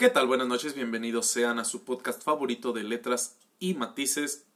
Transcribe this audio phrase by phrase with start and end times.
[0.00, 0.26] ¿Qué tal?
[0.26, 4.46] Buenas noches, bienvenidos sean a su podcast favorito de letras y matices.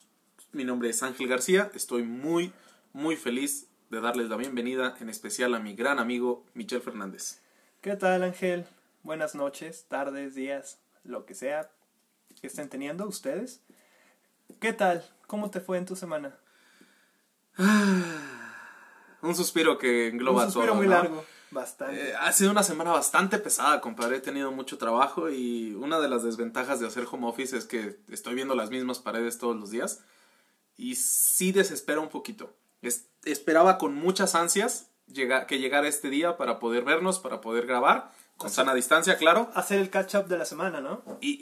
[0.52, 2.50] Mi nombre es Ángel García, estoy muy,
[2.94, 7.42] muy feliz de darles la bienvenida, en especial a mi gran amigo Michel Fernández.
[7.82, 8.64] ¿Qué tal Ángel?
[9.02, 11.70] Buenas noches, tardes, días, lo que sea
[12.40, 13.60] que estén teniendo ustedes.
[14.60, 15.04] ¿Qué tal?
[15.26, 16.38] ¿Cómo te fue en tu semana?
[19.20, 20.76] Un suspiro que engloba Un suspiro todo.
[20.76, 20.92] muy ¿no?
[20.92, 22.10] largo, bastante.
[22.10, 24.16] Eh, ha sido una semana bastante pesada, compadre.
[24.16, 27.96] He tenido mucho trabajo y una de las desventajas de hacer home office es que
[28.10, 30.00] estoy viendo las mismas paredes todos los días
[30.76, 32.52] y sí desespera un poquito.
[32.82, 37.66] Es- esperaba con muchas ansias llega- que llegara este día para poder vernos, para poder
[37.66, 41.02] grabar, con sana distancia, claro, Hacer el catch up de la semana, ¿no?
[41.20, 41.38] y,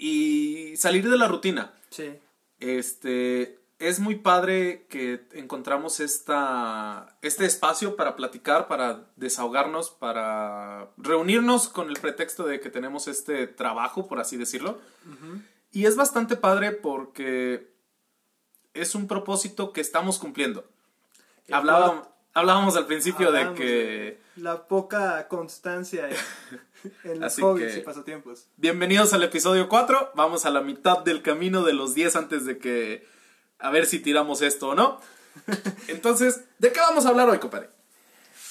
[0.73, 1.73] y salir de la rutina.
[1.91, 2.13] Sí.
[2.60, 3.59] Este
[3.89, 11.89] es muy padre que encontramos esta, este espacio para platicar, para desahogarnos, para reunirnos con
[11.89, 14.79] el pretexto de que tenemos este trabajo, por así decirlo.
[15.73, 17.73] Y es bastante padre porque
[18.74, 20.65] es un propósito que estamos cumpliendo.
[21.51, 26.09] Hablábamos, hablábamos al principio de que La poca constancia
[27.05, 28.46] en, los hobbies que- y pasatiempos.
[28.57, 30.13] Bienvenidos al episodio 4.
[30.15, 33.11] Vamos a la mitad del camino de los 10 antes de que.
[33.63, 35.01] A ver si tiramos esto o no.
[35.88, 37.71] Entonces, ¿de qué vamos a hablar hoy, compadre?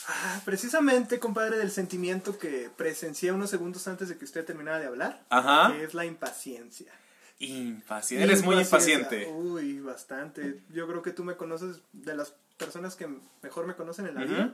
[0.08, 4.88] Ah, precisamente, compadre, del sentimiento que presencié unos segundos antes de que usted terminara de
[4.88, 5.74] hablar, Ajá.
[5.74, 6.92] que es la impaciencia.
[7.40, 8.24] Impaciente.
[8.24, 9.28] Eres muy impaciente.
[9.28, 10.62] Uy, bastante.
[10.70, 13.10] Yo creo que tú me conoces de las personas que
[13.42, 14.54] mejor me conocen en la vida.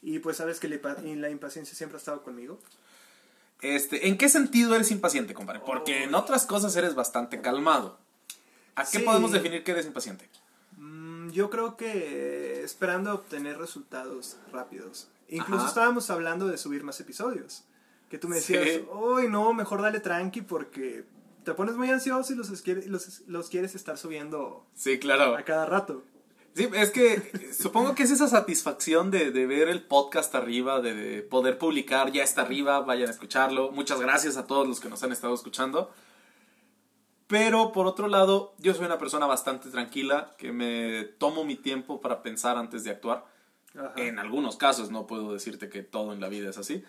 [0.00, 2.58] Y pues sabes que la impaciencia siempre ha estado conmigo.
[3.60, 5.60] Este, ¿En qué sentido eres impaciente, compadre?
[5.64, 7.98] Porque en otras cosas eres bastante calmado.
[8.76, 9.04] ¿A qué Sí.
[9.04, 10.28] podemos definir que eres impaciente?
[10.76, 15.08] Mm, yo creo que esperando obtener resultados rápidos.
[15.28, 15.68] Incluso Ajá.
[15.68, 17.64] estábamos hablando de subir más episodios.
[18.10, 18.84] Que tú me decías, Sí.
[18.92, 21.04] uy, no, mejor dale tranqui porque
[21.44, 22.50] te pones muy ansioso y los,
[22.86, 25.36] los, los quieres estar subiendo Sí, claro.
[25.36, 26.02] a cada rato.
[26.54, 30.94] Sí, es que supongo que es esa satisfacción de, de ver el podcast arriba, de,
[30.94, 33.72] de poder publicar, ya está arriba, vayan a escucharlo.
[33.72, 35.90] Muchas gracias a todos los que nos han estado escuchando.
[37.26, 42.00] Pero por otro lado, yo soy una persona bastante tranquila, que me tomo mi tiempo
[42.00, 43.24] para pensar antes de actuar.
[43.74, 43.92] Ajá.
[43.96, 46.84] En algunos casos, no puedo decirte que todo en la vida es así.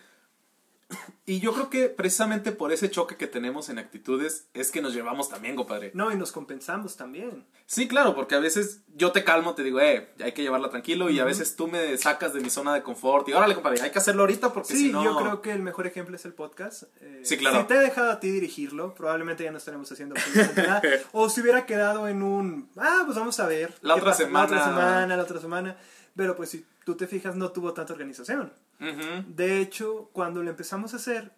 [1.28, 4.94] Y yo creo que precisamente por ese choque que tenemos en actitudes es que nos
[4.94, 5.90] llevamos también, compadre.
[5.94, 7.44] No, y nos compensamos también.
[7.66, 11.10] Sí, claro, porque a veces yo te calmo, te digo, eh, hay que llevarla tranquilo,
[11.10, 13.90] y a veces tú me sacas de mi zona de confort y órale, compadre, hay
[13.90, 15.02] que hacerlo ahorita porque Sí, si no.
[15.02, 16.84] yo creo que el mejor ejemplo es el podcast.
[17.00, 17.62] Eh, Sí, claro.
[17.62, 20.14] Si te he dejado a ti dirigirlo, probablemente ya no estaremos haciendo
[20.54, 20.80] nada.
[21.12, 23.74] O si hubiera quedado en un, ah, pues vamos a ver.
[23.80, 24.46] La otra semana.
[24.48, 25.76] La otra semana, la otra semana.
[26.16, 28.52] Pero pues si tú te fijas, no tuvo tanta organización.
[29.28, 31.32] De hecho, cuando lo empezamos a hacer,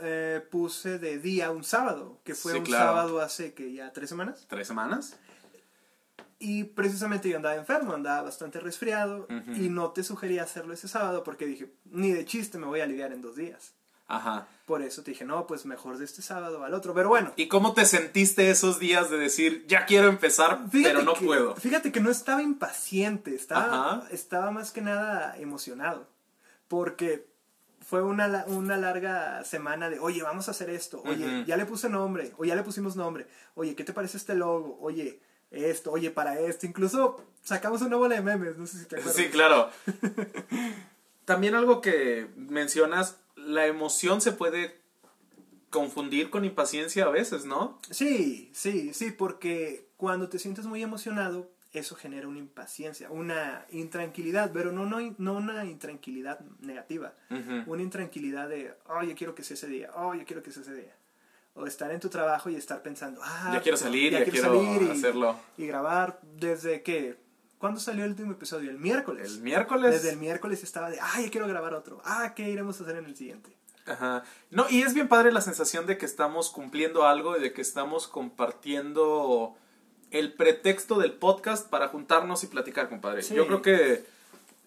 [0.00, 2.84] eh, puse de día un sábado, que fue Sí, un claro.
[2.86, 4.46] sábado hace que ya tres semanas.
[4.48, 5.16] ¿Tres semanas?
[6.38, 11.22] Y precisamente yo andaba enfermo, andaba bastante resfriado y no te sugería hacerlo ese sábado
[11.22, 13.74] porque dije, ni de chiste me voy a aliviar en dos días.
[14.10, 14.46] Ajá.
[14.66, 16.94] Por eso te dije, no, pues mejor de este sábado al otro.
[16.94, 21.14] Pero bueno, ¿Y cómo te sentiste esos días de decir, ya quiero empezar, pero no
[21.14, 21.56] que, puedo?
[21.56, 24.08] Fíjate que no estaba impaciente, estaba, Ajá.
[24.10, 26.08] estaba más que nada emocionado.
[26.68, 27.26] Porque
[27.80, 31.88] fue una, una larga semana de, oye, vamos a hacer esto, oye, ya le puse
[31.88, 34.78] nombre, o ya le pusimos nombre, oye, ¿qué te parece este logo?
[34.80, 35.20] Oye,
[35.50, 36.66] esto, oye, para esto.
[36.66, 39.16] Incluso sacamos una bola de memes, no sé si te acuerdas.
[39.16, 39.70] Sí, claro.
[41.24, 44.80] También algo que mencionas, la emoción se puede
[45.70, 47.78] confundir con impaciencia a veces, ¿no?
[47.90, 54.50] Sí, sí, sí, porque cuando te sientes muy emocionado, eso genera una impaciencia, una intranquilidad,
[54.52, 57.14] pero no, no, no una intranquilidad negativa,
[57.66, 60.62] una intranquilidad de, oh, yo quiero que sea ese día, oh, yo quiero que sea
[60.62, 60.96] ese día.
[61.54, 64.82] O estar en tu trabajo y estar pensando, ah, Ya quiero salir, ya quiero salir
[64.82, 65.36] y- hacerlo.
[65.58, 67.16] Y grabar desde que,
[67.60, 68.70] ¿cuándo salió el último episodio?
[68.70, 69.34] El miércoles.
[69.34, 69.92] El miércoles.
[69.92, 73.04] Desde el miércoles estaba de, ya quiero grabar otro, ah, ¿qué iremos a hacer en
[73.04, 73.56] el siguiente?
[73.86, 74.24] Ajá.
[74.50, 77.60] No, y es bien padre la sensación de que estamos cumpliendo algo y de que
[77.60, 79.54] estamos compartiendo
[80.10, 83.22] el pretexto del podcast para juntarnos y platicar, compadre.
[83.22, 83.34] Sí.
[83.34, 84.04] Yo creo que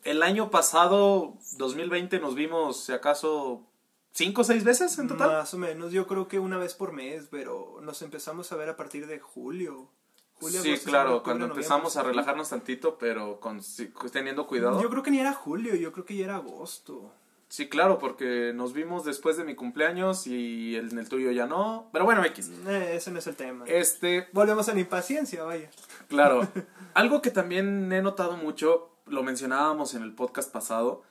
[0.03, 3.63] el año pasado, 2020, nos vimos, si acaso,
[4.11, 5.29] cinco o seis veces en total.
[5.29, 8.69] Más o menos, yo creo que una vez por mes, pero nos empezamos a ver
[8.69, 9.89] a partir de julio.
[10.43, 13.61] Julio sí, agosto, claro, cuando empezamos a relajarnos tantito, pero con,
[14.11, 14.81] teniendo cuidado.
[14.81, 17.11] Yo creo que ni era julio, yo creo que ya era agosto.
[17.49, 21.45] Sí, claro, porque nos vimos después de mi cumpleaños y el, en el tuyo ya
[21.45, 21.87] no.
[21.93, 22.51] Pero bueno, X.
[22.67, 23.65] Eh, ese no es el tema.
[23.67, 25.69] Este, Volvemos a la impaciencia, vaya.
[26.07, 26.47] Claro.
[26.95, 31.03] Algo que también he notado mucho, lo mencionábamos en el podcast pasado,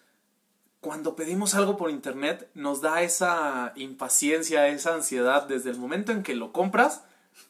[0.82, 6.24] cuando pedimos algo por internet nos da esa impaciencia, esa ansiedad desde el momento en
[6.24, 7.04] que lo compras,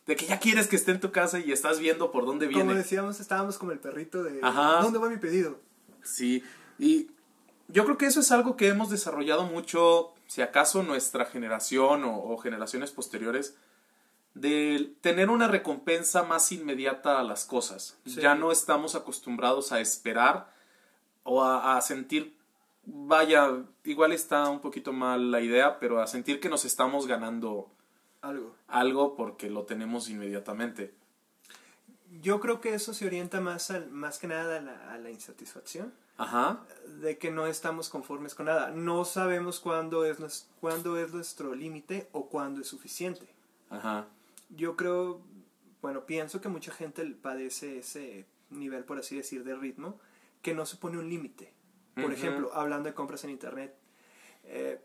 [0.06, 2.64] de que ya quieres que esté en tu casa y estás viendo por dónde viene.
[2.64, 4.82] Como decíamos, estábamos como el perrito de Ajá.
[4.82, 5.58] ¿dónde va mi pedido?
[6.02, 6.42] Sí,
[6.78, 7.10] y
[7.68, 12.16] yo creo que eso es algo que hemos desarrollado mucho, si acaso nuestra generación o,
[12.16, 13.56] o generaciones posteriores,
[14.34, 17.98] de tener una recompensa más inmediata a las cosas.
[18.06, 18.20] Sí.
[18.20, 20.52] Ya no estamos acostumbrados a esperar
[21.22, 22.36] o a, a sentir,
[22.84, 27.70] vaya, igual está un poquito mal la idea, pero a sentir que nos estamos ganando
[28.22, 28.54] Algo.
[28.68, 30.94] algo porque lo tenemos inmediatamente.
[32.20, 35.10] Yo creo que eso se orienta más, al, más que nada a la, a la
[35.10, 36.64] insatisfacción, Ajá,
[37.00, 38.70] de que no estamos conformes con nada.
[38.70, 43.26] No sabemos cuándo es, cuándo es nuestro límite o cuándo es suficiente.
[43.70, 44.06] ajá,
[44.50, 45.22] Yo creo,
[45.80, 49.98] bueno, pienso que mucha gente padece ese nivel, por así decir, de ritmo,
[50.42, 51.52] que no se pone un límite.
[51.94, 53.74] Por ejemplo, hablando de compras en internet.
[54.44, 54.80] eh,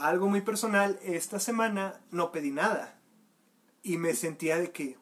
[0.00, 2.98] algo muy personal, esta semana no pedí nada.
[3.82, 4.96] Y me sentía de que,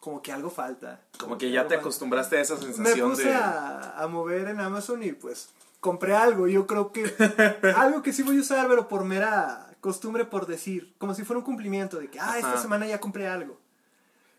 [0.00, 1.00] como que algo falta.
[1.18, 1.80] como que ya algo te falta.
[1.88, 3.34] acostumbraste a esa Me sensación puse de...
[3.34, 6.46] a, a mover en Amazon y pues compré algo.
[6.48, 7.04] Yo creo que
[7.76, 11.38] algo que sí voy a usar, pero por mera costumbre, por decir, como si fuera
[11.38, 12.62] un cumplimiento de que, ah, esta Ajá.
[12.62, 13.58] semana ya compré algo.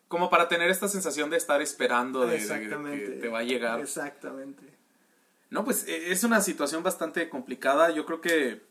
[0.08, 3.80] Como para tener esta sensación de estar esperando de, de- que te va a llegar.
[3.82, 4.64] Exactamente.
[5.50, 7.90] No, pues eh, es una situación bastante complicada.
[7.92, 8.66] Yo creo que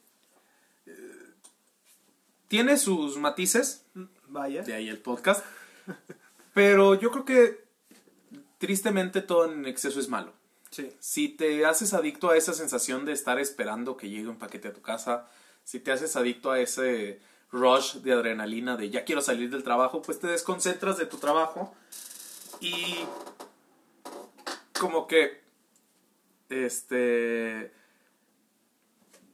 [2.48, 3.84] tiene sus matices,
[4.28, 4.62] Vaya.
[4.62, 5.44] de ahí el podcast.
[6.54, 7.64] Pero yo creo que
[8.58, 10.32] tristemente todo en exceso es malo.
[10.70, 10.92] Sí.
[10.98, 14.72] Si te haces adicto a esa sensación de estar esperando que llegue un paquete a
[14.72, 15.28] tu casa,
[15.64, 17.20] si te haces adicto a ese
[17.50, 21.74] rush de adrenalina de ya quiero salir del trabajo, pues te desconcentras de tu trabajo
[22.60, 22.96] y
[24.78, 25.40] como que
[26.48, 27.72] este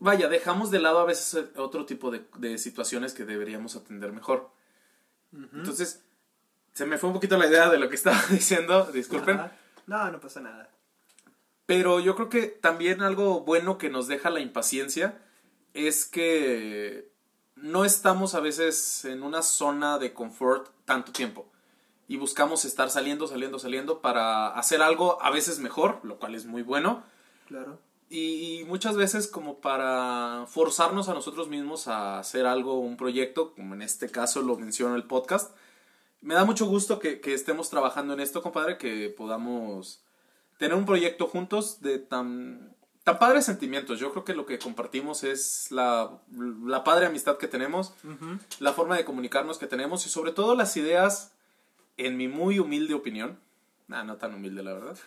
[0.02, 4.50] vaya, dejamos de lado a veces otro tipo de, de situaciones que deberíamos atender mejor.
[5.32, 6.02] Entonces,
[6.72, 9.38] se me fue un poquito la idea de lo que estaba diciendo, disculpen.
[9.38, 9.52] Ajá.
[9.86, 10.68] No, no pasa nada.
[11.66, 15.18] Pero yo creo que también algo bueno que nos deja la impaciencia
[15.74, 17.10] es que
[17.56, 21.50] no estamos a veces en una zona de confort tanto tiempo
[22.08, 26.44] y buscamos estar saliendo, saliendo, saliendo para hacer algo a veces mejor, lo cual es
[26.44, 27.04] muy bueno,
[27.52, 27.78] Claro.
[28.12, 33.54] Y, y muchas veces como para forzarnos a nosotros mismos a hacer algo, un proyecto,
[33.54, 35.56] como en este caso lo menciono el podcast.
[36.20, 40.04] Me da mucho gusto que, que estemos trabajando en esto, compadre, que podamos
[40.58, 43.98] tener un proyecto juntos de tan, tan padres sentimientos.
[43.98, 46.20] Yo creo que lo que compartimos es la,
[46.64, 47.94] la padre amistad que tenemos,
[48.60, 51.32] la forma de comunicarnos que tenemos y sobre todo las ideas,
[51.96, 53.38] en mi muy humilde opinión,
[53.88, 54.98] nah, no tan humilde la verdad,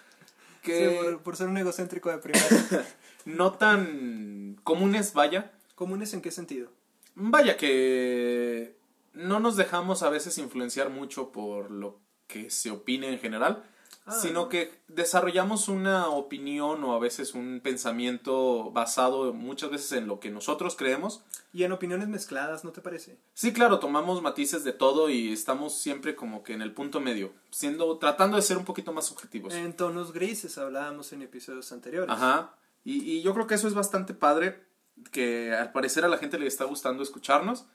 [0.65, 2.45] que Sí, por, por ser un egocéntrico de primera.
[3.25, 5.51] no tan comunes, vaya.
[5.75, 6.71] ¿Comunes en qué sentido?
[7.15, 8.75] Vaya que
[9.13, 13.63] no nos dejamos a veces influenciar mucho por lo que se opine en general,
[14.07, 14.11] Ah.
[14.11, 20.19] sino que desarrollamos una opinión o a veces un pensamiento basado muchas veces en lo
[20.19, 21.23] que nosotros creemos.
[21.53, 23.17] Y en opiniones mezcladas, ¿no te parece?
[23.33, 27.33] Sí, claro, tomamos matices de todo y estamos siempre como que en el punto medio,
[27.49, 29.53] siendo tratando de ser un poquito más objetivos.
[29.55, 32.11] En tonos grises hablábamos en episodios anteriores.
[32.11, 32.53] Ajá.
[32.83, 34.63] Y, y yo creo que eso es bastante padre,
[35.11, 37.65] que al parecer a la gente le está gustando escucharnos.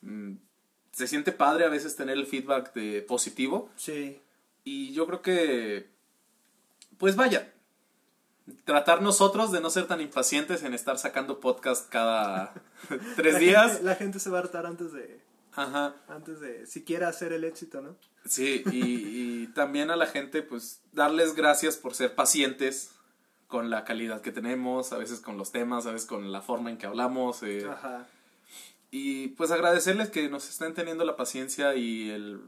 [0.00, 0.32] Mm,
[0.90, 3.70] Se siente padre a veces tener el feedback de positivo.
[3.76, 4.20] Sí.
[4.70, 5.88] Y yo creo que,
[6.98, 7.52] pues vaya,
[8.64, 12.52] tratar nosotros de no ser tan impacientes en estar sacando podcast cada
[13.16, 13.66] tres La días.
[13.72, 15.20] gente- la gente se va a hartar antes de,
[15.54, 15.94] Ajá.
[16.08, 17.96] antes de siquiera hacer el éxito, ¿no?
[18.26, 22.90] Sí, y, y también a la gente, pues, darles gracias por ser pacientes
[23.46, 26.68] con la calidad que tenemos, a veces con los temas, a veces con la forma
[26.70, 27.42] en que hablamos.
[27.42, 28.06] eh, Ajá.
[28.90, 32.42] y pues agradecerles que nos estén teniendo la paciencia y el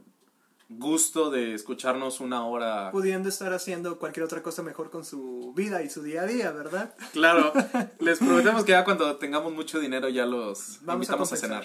[0.70, 2.90] gusto de escucharnos una hora.
[2.92, 6.52] Pudiendo estar haciendo cualquier otra cosa mejor con su vida y su día a día,
[6.52, 6.94] ¿verdad?
[7.12, 7.52] Claro,
[7.98, 11.64] les prometemos que ya cuando tengamos mucho dinero ya los Vamos a invitamos a, compensar.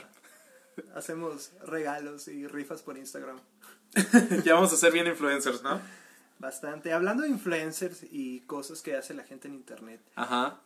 [0.75, 0.95] cenar.
[0.95, 3.39] Hacemos regalos y rifas por Instagram.
[4.43, 5.79] ya vamos a ser bien influencers, ¿no?
[6.39, 6.91] Bastante.
[6.91, 10.59] Hablando de influencers y cosas que hace la gente en internet, Ajá.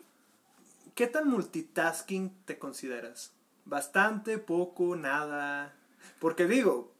[0.96, 3.34] ¿qué tan multitasking te consideras?
[3.65, 5.75] ¿Bastante, poco, nada?
[6.19, 6.91] Porque digo,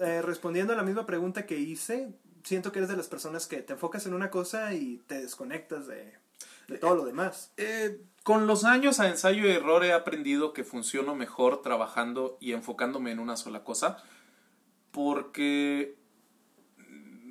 [0.00, 2.12] eh, respondiendo a la misma pregunta que hice,
[2.42, 5.86] siento que eres de las personas que te enfocas en una cosa y te desconectas
[5.86, 6.14] de,
[6.68, 7.52] de todo lo demás.
[7.56, 12.52] Eh, con los años a ensayo y error he aprendido que funciono mejor trabajando y
[12.52, 14.02] enfocándome en una sola cosa.
[14.90, 15.96] Porque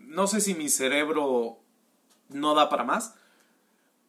[0.08, 1.60] no sé si mi cerebro
[2.30, 3.16] no da para más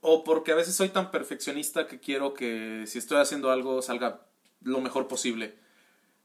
[0.01, 4.27] o porque a veces soy tan perfeccionista que quiero que si estoy haciendo algo salga
[4.61, 5.57] lo mejor posible.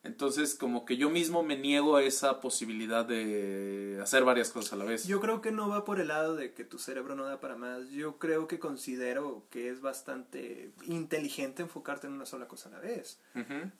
[0.03, 4.75] Entonces, como que yo mismo me niego a esa posibilidad de hacer varias cosas a
[4.77, 5.05] la vez.
[5.05, 7.57] Yo creo que no va por el lado de que tu cerebro no da para
[7.57, 7.89] más.
[7.89, 12.79] Yo creo que considero que es bastante inteligente enfocarte en una sola cosa a la
[12.79, 13.19] vez.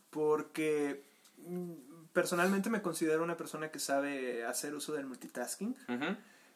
[0.09, 1.03] Porque
[1.47, 1.71] mm,
[2.11, 5.75] personalmente me considero una persona que sabe hacer uso del multitasking.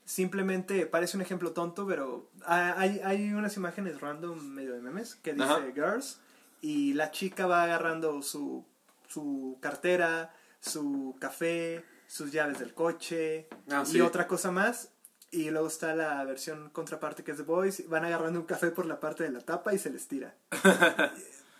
[0.05, 5.15] Simplemente parece un ejemplo tonto, pero ha- hay, hay unas imágenes random medio de memes
[5.15, 6.19] que dice girls
[6.61, 8.65] y la chica va agarrando su,
[9.07, 14.01] su cartera, su café, sus llaves del coche Ah, y sí.
[14.01, 14.89] otra cosa más.
[15.31, 17.89] Y luego está la versión contraparte que es The Boys.
[17.89, 20.35] Van agarrando un café por la parte de la tapa y se les tira.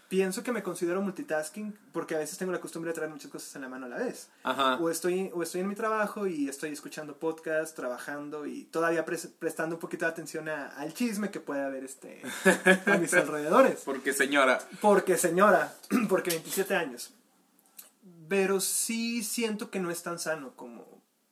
[0.09, 3.55] Pienso que me considero multitasking porque a veces tengo la costumbre de traer muchas cosas
[3.55, 4.75] en la mano a la vez Ajá.
[4.75, 9.31] o estoy, o estoy en mi trabajo y estoy escuchando podcast, trabajando y todavía pres-
[9.39, 12.21] prestando un poquito de atención a- al chisme que puede haber este,
[12.85, 13.81] a mis alrededores.
[13.85, 15.73] Porque señora, Porque señora,
[16.09, 17.11] porque 27 años.
[18.33, 20.87] Pero sí siento que no es tan sano como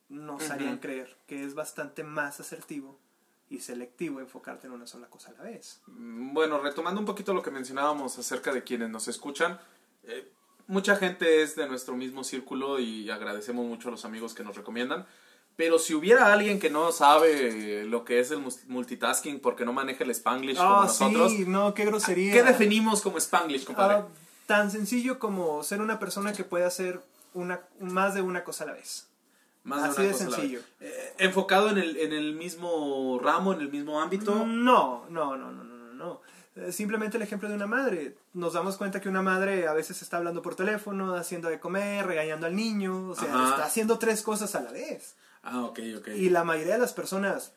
[0.09, 2.99] nos harían creer, que es bastante más asertivo
[3.49, 5.81] y selectivo enfocarte en una sola cosa a la vez.
[5.87, 9.59] Mm, Bueno, retomando un poquito lo que mencionábamos acerca de quienes nos escuchan,
[10.03, 10.31] eh,
[10.67, 14.55] mucha gente es de nuestro mismo círculo y agradecemos mucho a los amigos que nos
[14.55, 15.07] recomiendan.
[15.55, 20.03] Pero si hubiera alguien que no sabe lo que es el multitasking porque no maneja
[20.03, 22.31] el Spanglish como Ah, nosotros, sí, no, qué grosería.
[22.31, 23.95] ¿qué definimos como Spanglish, compadre?
[23.95, 24.07] Ah,
[24.45, 27.01] tan sencillo como ser una persona que puede hacer
[27.33, 29.07] una, más de una cosa a la vez.
[29.63, 30.59] Más así una de cosa a la sencillo.
[30.79, 30.91] vez.
[30.91, 34.33] Eh, enfocado en el, en el mismo ramo, en el mismo ámbito.
[34.45, 36.21] No, no, no, no, no, no, no.
[36.55, 38.17] Eh, Simplemente el ejemplo de una madre.
[38.33, 42.05] Nos damos cuenta que una madre a veces está hablando por teléfono, haciendo de comer,
[42.07, 43.49] regañando al niño, o sea, Ajá.
[43.51, 45.15] está haciendo tres cosas a la vez.
[45.43, 46.07] Ah, ok, ok.
[46.09, 47.53] Y la mayoría de las personas,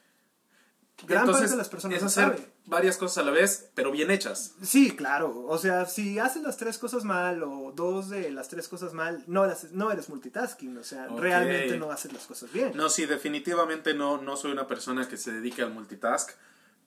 [1.06, 2.52] gran parte de las personas es hacer sabe.
[2.66, 4.54] varias cosas a la vez, pero bien hechas.
[4.62, 5.44] Sí, claro.
[5.48, 9.22] O sea, si haces las tres cosas mal o dos de las tres cosas mal,
[9.26, 10.76] no, las- no eres multitasking.
[10.78, 12.72] O sea, realmente no haces las cosas bien.
[12.74, 16.30] No, sí, definitivamente no, no soy una persona que se dedique al multitask,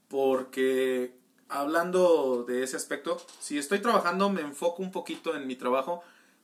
[0.08, 1.16] porque
[1.50, 6.04] hablando de ese aspecto, si estoy trabajando me enfoco un poquito en mi trabajo.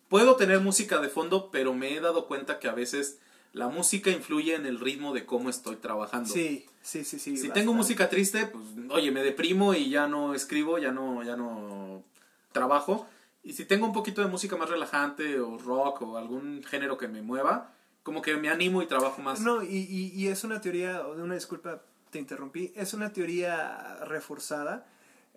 [0.10, 3.17] Puedo tener música de fondo, pero me he dado cuenta que a veces
[3.53, 6.27] la música influye en el ritmo de cómo estoy trabajando.
[6.31, 7.19] Sí, sí, sí, sí.
[7.19, 7.60] si bastante.
[7.60, 12.03] tengo música triste, pues oye, me deprimo y ya no escribo, ya no, ya no
[12.51, 13.07] trabajo.
[13.43, 17.07] Y si tengo un poquito de música más relajante o rock o algún género que
[17.07, 19.39] me mueva, como que me animo y trabajo más.
[19.41, 23.12] No, y, y, y es una teoría, o de una disculpa, te interrumpí, es una
[23.13, 24.88] teoría reforzada.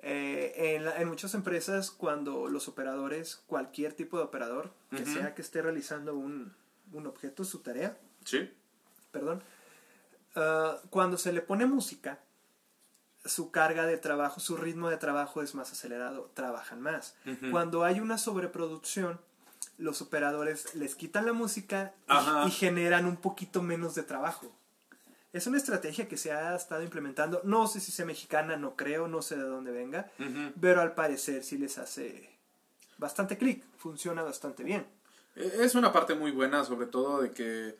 [0.03, 5.35] eh, en, la- en muchas empresas, cuando los operadores, cualquier tipo de operador, que sea
[5.35, 6.53] que esté realizando un,
[6.93, 8.53] un objeto, su tarea, Sí.
[9.13, 9.43] perdón,
[10.35, 12.19] ah, cuando se le pone música,
[13.25, 17.17] su carga de trabajo, su ritmo de trabajo es más acelerado, trabajan más.
[17.51, 19.19] Cuando hay una sobreproducción,
[19.79, 21.93] los operadores les quitan la música
[22.47, 24.53] y- generan un poquito menos de trabajo.
[25.33, 29.07] Es una estrategia que se ha estado implementando, no sé si sea mexicana, no creo,
[29.09, 30.11] no sé de dónde venga,
[30.61, 32.31] pero al parecer sí les hace
[32.97, 34.87] bastante clic, funciona bastante bien.
[35.35, 37.77] E- Es una parte muy buena, sobre todo de que,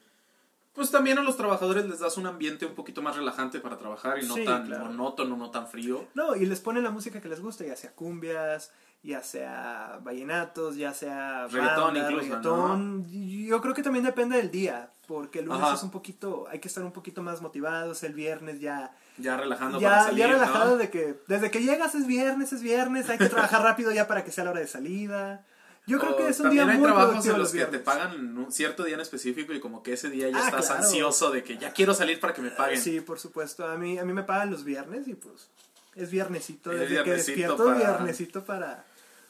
[0.77, 4.23] pues también a los trabajadores les das un ambiente un poquito más relajante para trabajar
[4.23, 4.85] y no Sí, tan claro.
[4.85, 6.07] monótono, no tan frío.
[6.15, 8.71] No, y les ponen la música que les gusta, ya sea cumbias,
[9.03, 13.07] ya sea vallenatos, ya sea Reggaetón banda, incluso, reggaetón.
[13.11, 15.75] Yo creo que también depende del día, porque el lunes Ajá.
[15.75, 19.81] es un poquito, hay que estar un poquito más motivados, el viernes ya Ya relajando
[19.81, 20.33] para ya, salir, ya ¿no?
[20.35, 24.07] relajado de que desde que llegas es viernes, es viernes, hay que trabajar rápido ya
[24.09, 25.45] para que sea la hora de salida.
[25.87, 27.79] Yo creo O que es un día también hay muy trabajos en los que te
[27.79, 30.83] pagan un cierto día en específico y como que ese día ya Ah, estás claro.
[30.83, 32.81] ansioso de que ya quiero salir para que me paguen.
[32.81, 33.65] Sí, por supuesto.
[33.67, 35.49] A mí, a mí me pagan los viernes y pues
[35.95, 36.73] es viernesito.
[36.73, 38.85] Es Desde que viernesito despierto, para- viernesito para...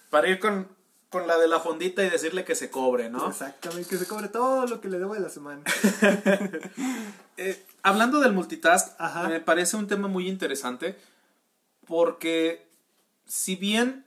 [0.09, 0.67] Para ir con,
[1.11, 3.29] con la de la fondita y decirle que se cobre, ¿no?
[3.29, 5.63] Exactamente, que se cobre todo lo que le debo de la semana.
[7.39, 9.29] Eh, hablando del multitask, Ajá.
[9.29, 10.97] me parece un tema muy interesante
[11.87, 12.67] porque
[13.27, 14.06] si bien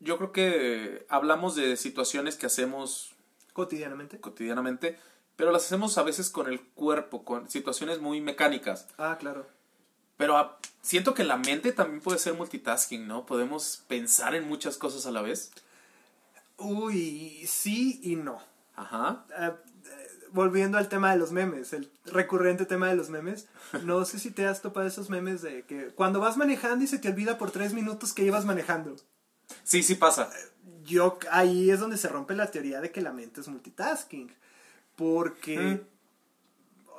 [0.00, 3.12] yo creo que hablamos de situaciones que hacemos
[3.52, 4.20] Cotidianamente.
[4.20, 4.98] cotidianamente,
[5.36, 8.86] pero las hacemos a veces con el cuerpo, con situaciones muy mecánicas.
[8.98, 9.46] Ah, claro.
[10.16, 13.26] Pero siento que la mente también puede ser multitasking, ¿no?
[13.26, 15.52] Podemos pensar en muchas cosas a la vez.
[16.58, 18.38] Uy, sí y no.
[18.76, 19.24] Ajá.
[19.38, 19.52] Eh,
[20.32, 23.46] volviendo al tema de los memes, el recurrente tema de los memes.
[23.84, 26.98] No sé si te has topado esos memes de que cuando vas manejando y se
[26.98, 28.96] te olvida por tres minutos que ibas manejando.
[29.64, 30.30] Sí, sí pasa.
[30.84, 34.32] Yo, ahí es donde se rompe la teoría de que la mente es multitasking.
[34.94, 35.80] Porque Mm.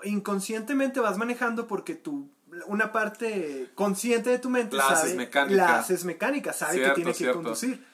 [0.04, 2.30] inconscientemente vas manejando porque tu,
[2.68, 5.56] una parte consciente de tu mente La haces sabe, mecánica.
[5.58, 7.38] la haces mecánica, sabe Cierto, que tiene que cierto.
[7.42, 7.86] conducir.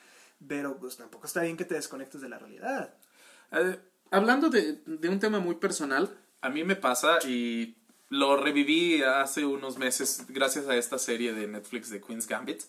[0.47, 2.93] Pero pues tampoco está bien que te desconectes de la realidad.
[3.51, 3.79] Eh,
[4.11, 7.77] hablando de, de un tema muy personal, A mí me pasa y
[8.09, 12.63] lo reviví hace unos meses gracias a esta serie de Netflix de Queen's Gambit.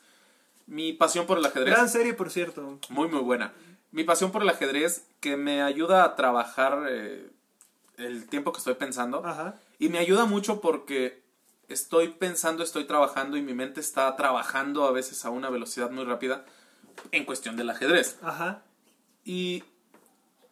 [0.66, 1.74] Mi pasión por el ajedrez.
[1.74, 2.78] Gran serie, por cierto.
[2.88, 3.52] Muy, muy buena.
[3.90, 7.30] Mi pasión por el ajedrez que me ayuda a trabajar eh,
[7.96, 9.24] el tiempo que estoy pensando.
[9.24, 9.54] Ajá.
[9.78, 11.22] Y me ayuda mucho porque
[11.68, 16.04] estoy pensando, estoy trabajando y mi mente está trabajando a veces a una velocidad muy
[16.04, 16.44] rápida
[17.12, 18.18] en cuestión del ajedrez.
[18.22, 18.62] Ajá.
[19.24, 19.64] Y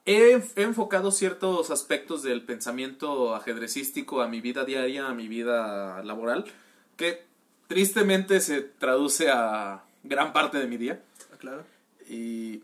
[0.05, 6.03] he, he enfocado ciertos aspectos del pensamiento ajedrecístico a mi vida diaria, a mi vida
[6.03, 6.45] laboral,
[6.97, 7.25] que
[7.69, 11.03] tristemente se traduce a gran parte de mi día.
[11.39, 11.65] Claro.
[12.09, 12.63] Y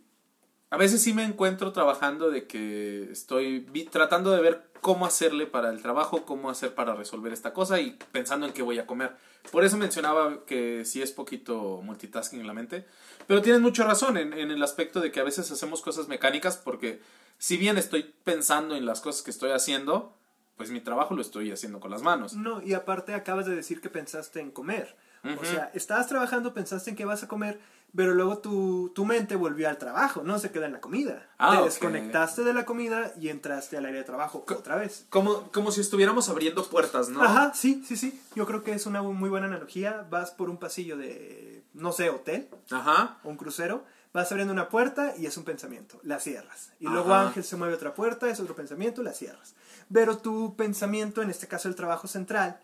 [0.70, 5.46] a veces sí me encuentro trabajando de que estoy vi- tratando de ver cómo hacerle
[5.46, 8.86] para el trabajo, cómo hacer para resolver esta cosa y pensando en qué voy a
[8.86, 9.16] comer.
[9.50, 12.84] Por eso mencionaba que sí es poquito multitasking en la mente.
[13.26, 16.56] Pero tienes mucha razón en, en el aspecto de que a veces hacemos cosas mecánicas
[16.56, 17.00] porque
[17.38, 20.14] si bien estoy pensando en las cosas que estoy haciendo,
[20.56, 22.34] pues mi trabajo lo estoy haciendo con las manos.
[22.34, 24.96] No, y aparte acabas de decir que pensaste en comer.
[25.24, 25.44] O Ujú.
[25.44, 27.58] sea, estabas trabajando, pensaste en qué vas a comer,
[27.96, 31.26] pero luego tu, tu mente volvió al trabajo, no se queda en la comida.
[31.38, 31.64] Ah, Te ok.
[31.64, 35.06] desconectaste de la comida y entraste al área de trabajo otra vez.
[35.08, 37.22] Como, como si estuviéramos abriendo puertas, ¿no?
[37.22, 38.20] Ajá, sí, sí, sí.
[38.34, 40.06] Yo creo que es una muy buena analogía.
[40.10, 43.18] Vas por un pasillo de, no sé, hotel Ajá.
[43.24, 46.72] o un crucero, vas abriendo una puerta y es un pensamiento, la cierras.
[46.80, 47.14] Y luego.
[47.14, 49.54] Ángel se mueve otra puerta, es otro pensamiento, la cierras.
[49.92, 52.60] Pero tu pensamiento, en este caso el trabajo central,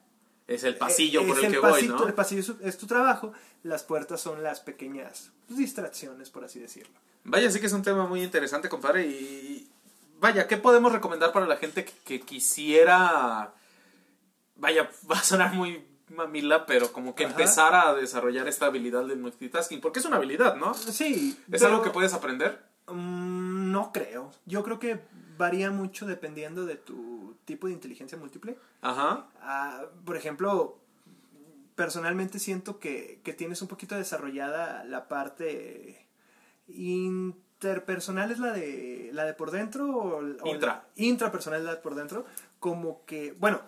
[0.47, 2.15] Es el pasillo eh, por es el que pasito- voy, El ¿no?
[2.15, 3.33] pasillo es, es tu trabajo,
[3.63, 6.95] las puertas son las pequeñas distracciones, por así decirlo.
[7.25, 9.07] Vaya, sí que es un tema muy interesante, compadre.
[9.07, 9.71] Y
[10.21, 13.55] vaya, ¿qué podemos recomendar para la gente que, que quisiera...
[14.57, 17.33] Vaya, va a sonar muy mamila, pero como que Ajá.
[17.33, 19.81] empezar a desarrollar esta habilidad del multitasking.
[19.81, 20.75] Porque es una habilidad, ¿no?
[20.75, 21.39] Sí.
[21.51, 22.63] ¿Es pero, algo que puedes aprender?
[22.89, 24.31] mm, no creo.
[24.45, 25.01] Yo creo que
[25.37, 28.57] varía mucho dependiendo de tu tipo de inteligencia múltiple.
[28.83, 29.29] Ajá.
[29.41, 30.79] Ah, por ejemplo,
[31.75, 36.07] personalmente siento que, que tienes un poquito desarrollada la parte
[36.69, 40.67] interpersonal es la de la de por dentro o, o Intra.
[40.73, 42.25] la- intrapersonal es la de por dentro
[42.61, 43.61] como que bueno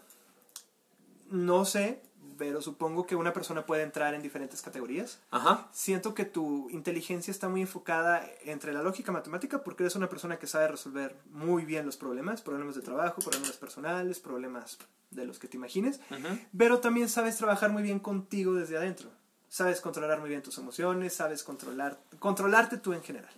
[1.31, 2.01] no sé
[2.39, 5.69] pero supongo que una persona puede entrar en diferentes categorías Ajá.
[5.73, 10.39] siento que tu inteligencia está muy enfocada entre la lógica matemática porque eres una persona
[10.39, 14.79] que sabe resolver muy bien los problemas, problemas de trabajo, problemas personales, problemas
[15.11, 16.39] de los que te imagines, Ujú.
[16.57, 19.11] pero también sabes trabajar muy bien contigo desde adentro.
[19.49, 23.33] Sabes controlar muy bien tus emociones, sabes controlar controlarte tú en general.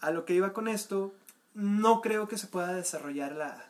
[0.00, 1.12] A lo que iba con esto,
[1.54, 3.66] no creo que se pueda desarrollar la,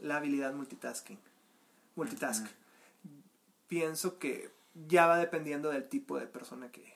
[0.00, 1.18] la habilidad multitasking.
[1.96, 2.46] Multitask.
[3.72, 4.50] Pienso que
[4.86, 6.92] ya va dependiendo del tipo de persona que,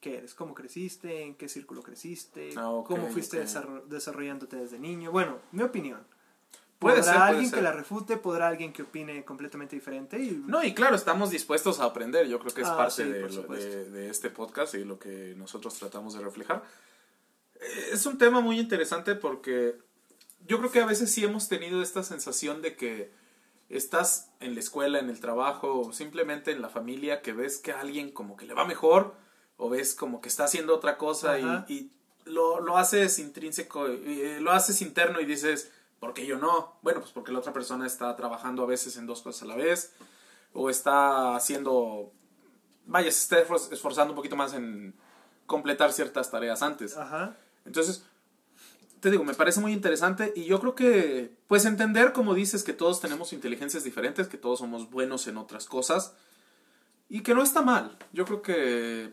[0.00, 0.34] que eres.
[0.34, 3.44] Cómo creciste, en qué círculo creciste, Ah, ok, cómo fuiste ok.
[3.44, 5.10] desarro- desarrollándote desde niño.
[5.12, 6.06] Bueno, mi opinión.
[6.78, 7.58] Puede podrá ser, puede alguien ser.
[7.58, 10.18] que la refute, podrá alguien que opine completamente diferente.
[10.18, 12.26] Y, No, y claro, estamos dispuestos a aprender.
[12.28, 14.98] Yo creo que es Ah, parte sí, de, lo- de- de este podcast y lo
[14.98, 16.62] que nosotros tratamos de reflejar.
[17.92, 19.78] Es un tema muy interesante porque
[20.46, 23.23] yo creo que a veces sí hemos tenido esta sensación de que
[23.76, 27.72] estás en la escuela, en el trabajo o simplemente en la familia que ves que
[27.72, 29.14] a alguien como que le va mejor
[29.56, 31.90] o ves como que está haciendo otra cosa y,
[32.26, 36.78] lo, lo haces intrínseco, eh, lo haces interno y dices, ¿por qué yo no?
[36.80, 39.56] Bueno, pues porque la otra persona está trabajando a veces en dos cosas a la
[39.56, 39.92] vez
[40.54, 42.12] o está haciendo,
[42.86, 44.94] vaya, se está esfor- esforzando un poquito más en
[45.46, 46.96] completar ciertas tareas antes.
[46.96, 47.36] Ajá.
[47.66, 48.06] Entonces,
[49.04, 52.72] te digo, me parece muy interesante y yo creo que, pues entender, como dices, que
[52.72, 56.14] todos tenemos inteligencias diferentes, que todos somos buenos en otras cosas
[57.10, 57.98] y que no está mal.
[58.14, 59.12] Yo creo que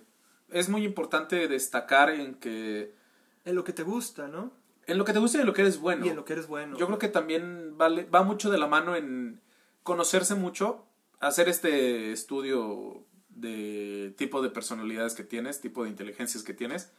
[0.50, 2.96] es muy importante destacar en que,
[3.44, 4.54] En lo que te gusta, ¿no?
[4.88, 6.06] en lo que te gusta y en lo que eres bueno.
[6.06, 6.78] Y en lo que eres bueno.
[6.78, 9.42] Yo creo que también vale, va mucho de la mano en
[9.84, 10.86] conocerse mucho,
[11.20, 16.94] hacer este estudio de tipo de personalidades que tienes, tipo de inteligencias que tienes,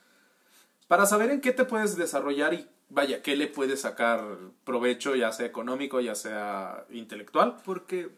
[0.88, 5.32] para saber en qué te puedes desarrollar y vaya, qué le puedes sacar provecho, ya
[5.32, 7.56] sea económico, ya sea intelectual.
[7.64, 8.10] Porque, uh,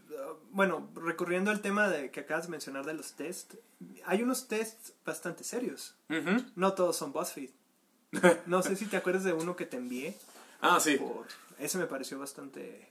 [0.50, 3.56] bueno, recurriendo al tema de que acabas de mencionar de los tests,
[4.04, 5.94] hay unos tests bastante serios.
[6.56, 7.50] No todos son BuzzFeed.
[8.46, 10.16] No sé si te acuerdas de uno que te envié.
[10.60, 10.96] Ah, sí.
[10.96, 11.26] Por...
[11.58, 12.88] Ese me pareció bastante...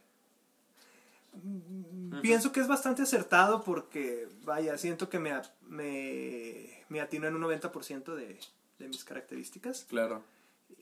[1.34, 7.36] Mm, Pienso que es bastante acertado porque, vaya, siento que me, me, me atinó en
[7.36, 8.40] un 90% de,
[8.80, 9.86] de mis características.
[9.90, 10.24] Claro.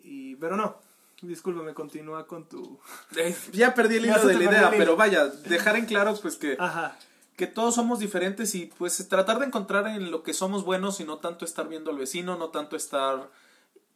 [0.03, 0.77] Y, pero no,
[1.21, 2.79] discúlpame, continúa con tu...
[3.15, 6.55] Eh, ya perdí el hilo de la idea, pero vaya, dejar en claro pues que,
[6.59, 6.97] Ajá.
[7.35, 11.03] que todos somos diferentes y pues tratar de encontrar en lo que somos buenos y
[11.03, 13.29] no tanto estar viendo al vecino, no tanto estar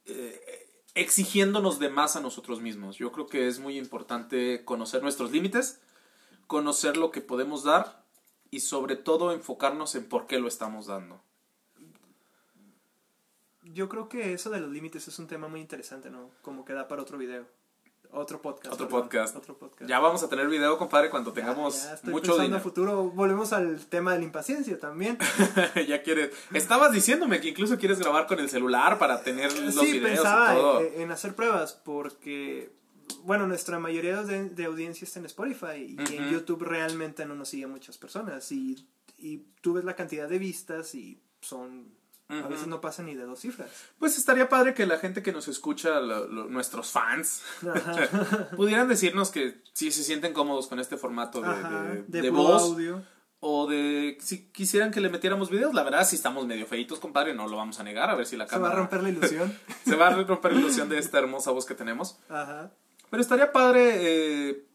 [0.06, 2.98] eh, exigiéndonos de más a nosotros mismos.
[2.98, 5.80] Yo creo que es muy importante conocer nuestros límites,
[6.48, 8.04] conocer lo que podemos dar
[8.52, 11.22] y sobre todo enfocarnos en por qué lo estamos dando.
[13.76, 16.32] Yo creo que eso de los límites es un tema muy interesante, ¿no?
[16.42, 17.46] Como que da para otro video.
[18.12, 18.74] Otro podcast.
[18.74, 19.36] Otro perdón, podcast.
[19.36, 19.90] Otro podcast.
[19.90, 22.64] Ya vamos a tener video, compadre, cuando tengamos ya estoy mucho a dinero.
[22.64, 23.10] futuro.
[23.10, 25.18] Volvemos al tema de la impaciencia también.
[25.90, 26.32] ya quieres.
[26.54, 30.54] Estabas diciéndome que incluso quieres grabar con el celular para tener los sí, videos pensaba
[30.54, 30.80] y todo.
[30.80, 32.72] en, en hacer pruebas porque,
[33.26, 36.30] bueno, nuestra mayoría de, de audiencia está en Spotify y en.
[36.30, 40.96] YouTube realmente no nos siguen muchas personas y, y tú ves la cantidad de vistas
[40.96, 41.94] y son,
[42.28, 43.70] a veces no pasan ni de dos cifras.
[44.00, 47.44] Pues estaría padre que la gente que nos escucha, lo- lo- nuestros fans,
[48.56, 52.30] pudieran decirnos que si se sienten cómodos con este formato de, Ajá, de- de de
[52.32, 53.04] puro voz audio.
[53.42, 55.74] o de si quisieran que le metiéramos videos.
[55.74, 58.10] La verdad, si estamos medio feitos, compadre, no lo vamos a negar.
[58.10, 59.58] A ver si la Se va a cámara romper la ilusión.
[59.86, 62.18] se va a romper la ilusión de esta hermosa voz que tenemos.
[62.30, 62.72] Ajá.
[63.12, 63.92] Pero estaría padre.
[64.50, 64.66] eh,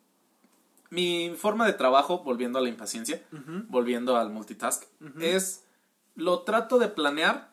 [0.91, 3.23] mi forma de trabajo, volviendo a la impaciencia,
[3.69, 4.83] volviendo al multitask,
[5.21, 5.63] es
[6.15, 7.53] lo trato de planear,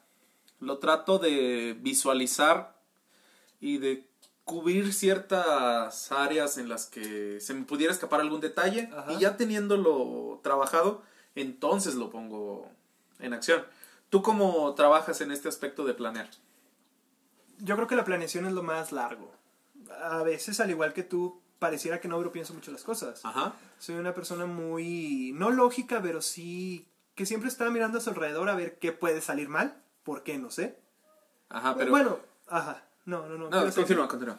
[0.59, 2.75] lo trato de visualizar
[3.59, 4.07] y de
[4.43, 9.13] cubrir ciertas áreas en las que se me pudiera escapar algún detalle Ajá.
[9.13, 11.01] y ya teniéndolo trabajado,
[11.35, 12.69] entonces lo pongo
[13.19, 13.65] en acción.
[14.09, 16.29] ¿Tú cómo trabajas en este aspecto de planear?
[17.59, 19.33] Yo creo que la planeación es lo más largo.
[20.01, 23.25] A veces, al igual que tú, pareciera que no pienso mucho las cosas.
[23.25, 23.53] Ajá.
[23.79, 26.87] Soy una persona muy, no lógica, pero sí
[27.17, 29.81] que siempre está mirando a su alrededor a ver qué puede salir mal.
[30.03, 30.37] ¿Por qué?
[30.37, 30.79] No sé.
[31.49, 31.89] Ajá, pero...
[31.91, 32.83] Bueno, ajá.
[33.05, 33.49] No, no, no.
[33.49, 34.37] no, continúa, continúa.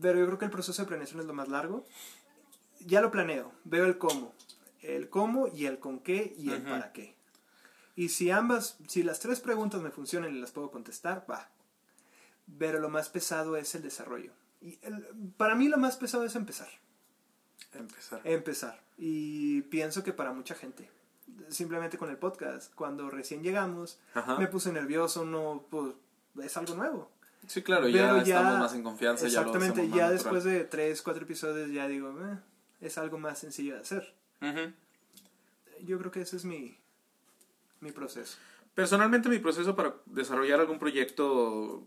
[0.00, 1.86] Pero yo creo que el proceso de planeación es lo más largo.
[2.80, 3.52] Ya lo planeo.
[3.64, 4.34] Veo el cómo.
[4.82, 7.16] El cómo y el con qué y el para qué.
[7.94, 11.48] Y si ambas, si las tres preguntas me funcionan y las puedo contestar, va.
[12.58, 14.32] Pero lo más pesado es el desarrollo.
[14.60, 15.06] Y el-
[15.36, 16.68] para mí lo más pesado es empezar.
[17.72, 18.20] Empezar.
[18.24, 18.80] Empezar.
[18.96, 20.88] Y pienso que para mucha gente.
[21.48, 22.74] Simplemente con el podcast.
[22.74, 24.36] Cuando recién llegamos, Ajá.
[24.38, 25.94] me puse nervioso, no, pues
[26.42, 27.10] es algo nuevo.
[27.46, 29.26] Sí, claro, ya Pero ya- estamos más en confianza.
[29.26, 32.38] Exactamente, ya, lo después de tres, cuatro episodios ya digo, "Eh,
[32.80, 34.12] es algo más sencillo de hacer.
[35.84, 36.76] Yo creo que ese es mi,
[37.80, 38.36] mi proceso.
[38.74, 41.86] Personalmente mi proceso para desarrollar algún proyecto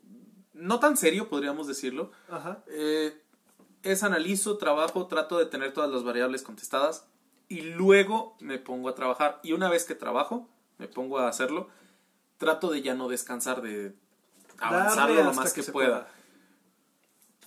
[0.54, 2.64] no tan serio, podríamos decirlo, Ajá.
[2.68, 3.22] eh,
[3.84, 7.06] es analizo, trabajo, trato de tener todas las variables contestadas
[7.48, 9.40] y luego me pongo a trabajar.
[9.44, 11.70] Y una vez que trabajo, me pongo a hacerlo,
[12.38, 13.94] trato de ya no descansar, de
[14.58, 16.08] avanzarlo lo más que, pueda.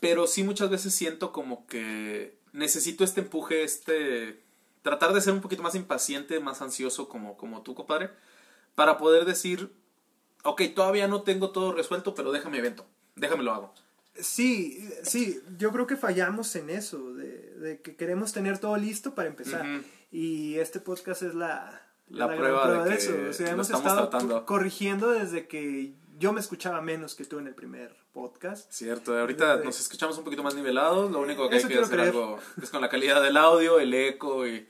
[0.01, 4.43] Pero sí muchas veces siento como que necesito este empuje, este...
[4.83, 8.11] Tratar de ser un poquito más impaciente, más ansioso como, como tú, compadre,
[8.75, 9.75] para poder decir,
[10.43, 12.85] ok, todavía no tengo todo resuelto, pero déjame evento,
[13.17, 13.75] déjame lo hago.
[14.19, 19.15] Sí, sí, yo creo que fallamos en eso, de, de que queremos tener todo listo
[19.15, 19.67] para empezar.
[20.13, 23.13] Y este podcast es la, La gran prueba de que eso.
[23.31, 24.41] O sea, hemos estado tratando.
[24.41, 28.71] co- corrigiendo desde que yo me escuchaba menos que tú en el primer podcast.
[28.73, 31.87] Cierto, ahorita De- nos escuchamos un poquito más nivelados, lo único que hay que hacer
[31.97, 32.09] creer.
[32.11, 34.69] algo es con la calidad del audio, el eco y...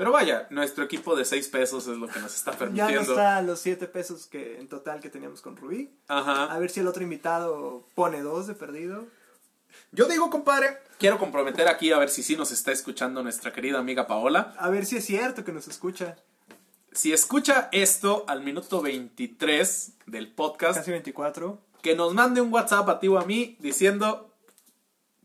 [0.00, 2.94] Pero vaya, nuestro equipo de 6 pesos es lo que nos está Ya permitiendo.
[2.94, 5.90] no está a los 7 pesos que en total que teníamos con Rubí.
[6.08, 6.44] Ajá.
[6.44, 9.04] A ver si el otro invitado pone dos de perdido.
[9.92, 13.78] Yo digo, compadre, quiero comprometer aquí a ver si sí nos está escuchando nuestra querida
[13.78, 14.54] amiga Paola.
[14.58, 16.16] A ver si es cierto que nos escucha.
[16.92, 21.60] Si escucha esto al minuto 23 del podcast, Casi 24.
[21.82, 24.34] que nos mande un WhatsApp a ti o a mí diciendo,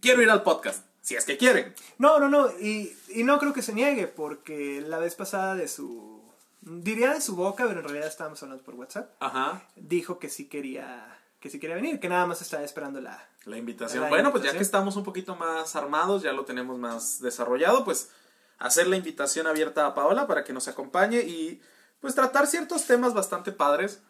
[0.02, 1.72] quiero ir al podcast, si es que quieren.
[2.00, 2.50] No, no, no.
[2.60, 6.20] Y, y no creo que se niegue porque la vez pasada de su...
[6.62, 9.12] Diría de su boca, pero en realidad estábamos hablando por WhatsApp.
[9.20, 9.62] Ajá.
[9.76, 13.24] Dijo que sí quería, que sí quería venir, que nada más estaba esperando la...
[13.46, 14.02] La invitación.
[14.02, 17.86] La bueno, pues ya que estamos un poquito más armados, ya lo tenemos más desarrollado,
[17.86, 18.10] pues
[18.58, 21.62] hacer la invitación abierta a Paola para que nos acompañe y
[22.00, 24.02] pues tratar ciertos temas bastante padres.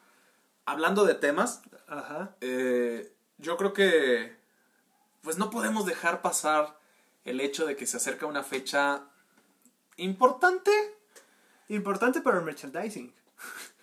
[0.65, 2.37] Hablando de temas, Ajá.
[2.39, 4.33] eh, yo creo que
[5.19, 6.79] pues no podemos dejar pasar
[7.25, 9.03] el hecho de que se acerca una fecha
[9.97, 10.71] importante
[11.67, 13.11] Importante para el merchandising.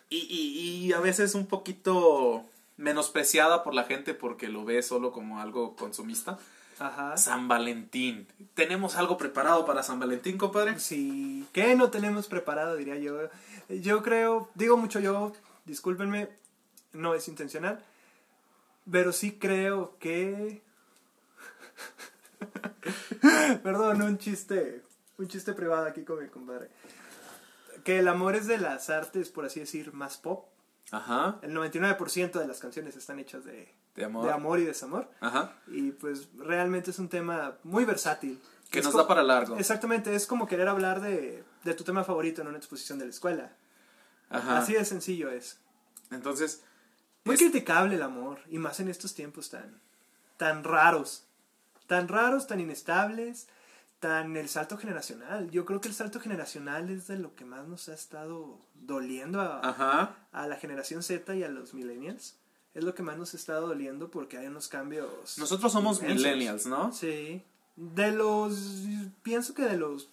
[0.09, 2.44] y, y- y a veces un poquito
[2.76, 6.38] menospreciada por la gente porque lo ve solo como algo consumista.
[6.78, 7.16] Ajá.
[7.16, 8.26] San Valentín.
[8.55, 10.78] ¿Tenemos algo preparado para San Valentín, compadre?
[10.81, 13.28] Sí, ¿qué no tenemos preparado, diría yo?
[13.68, 15.33] Yo creo, digo mucho yo,
[15.64, 16.28] discúlpenme,
[16.92, 17.85] no es intencional,
[18.90, 20.62] pero sí creo que...
[23.62, 24.83] Perdón, un chiste,
[25.18, 26.70] un chiste privado aquí con mi compadre.
[27.85, 30.46] que el amor es de las artes, por así decir, más pop.
[30.90, 31.38] Ajá.
[31.42, 34.26] El 99% de las canciones están hechas de, De amor.
[34.26, 35.09] de amor y desamor.
[35.20, 35.57] Ajá.
[35.68, 38.40] Y pues realmente es un tema muy versátil.
[38.70, 39.57] Que Es nos da para largo.
[39.57, 43.11] Exactamente, es como querer hablar de, de tu tema favorito en una exposición de la
[43.11, 43.52] escuela.
[44.31, 44.59] Ajá.
[44.59, 45.59] Así de sencillo es.
[46.11, 46.62] Entonces,
[47.24, 49.81] Muy es- criticable el amor, y más en estos tiempos tan,
[50.38, 51.24] tan raros.
[51.87, 53.49] Tan raros, tan inestables,
[54.01, 55.51] tan el salto generacional.
[55.51, 59.40] Yo creo que el salto generacional es de lo que más nos ha estado doliendo
[59.40, 62.37] a, a la generación Z y a los millennials.
[62.75, 65.37] Es lo que más nos ha estado doliendo porque hay unos cambios.
[65.38, 66.25] Nosotros somos inmensos.
[66.25, 66.92] millennials, ¿no?
[66.92, 67.42] Sí.
[67.77, 68.85] De los.
[69.23, 70.09] Pienso que de los.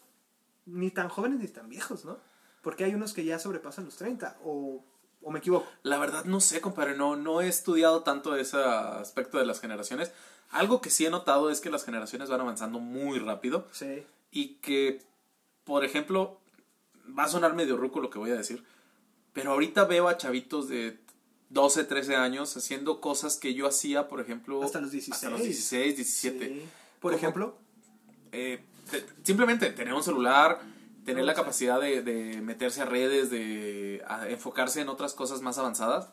[0.65, 2.17] Ni tan jóvenes ni tan viejos, ¿no?
[2.61, 4.37] Porque hay unos que ya sobrepasan los 30.
[4.43, 4.83] O,
[5.21, 5.67] o me equivoco.
[5.83, 10.11] La verdad no sé, compadre, no, no he estudiado tanto ese aspecto de las generaciones.
[10.51, 14.03] Algo que sí he notado es que las generaciones van avanzando muy rápido Sí.
[14.31, 15.01] y que,
[15.63, 16.39] por ejemplo,
[17.17, 18.63] va a sonar medio ruco lo que voy a decir,
[19.33, 20.97] pero ahorita veo a chavitos de
[21.49, 25.15] 12, 13 años haciendo cosas que yo hacía, por ejemplo, Hasta los 16.
[25.15, 26.47] hasta los 16, 17.
[26.47, 26.65] Sí.
[26.99, 27.57] Por Como- ejemplo.
[28.31, 30.59] Eh, te- simplemente tener un celular,
[31.09, 35.57] tener la capacidad de, de meterse a redes, de a enfocarse en otras cosas más
[35.57, 36.09] avanzadas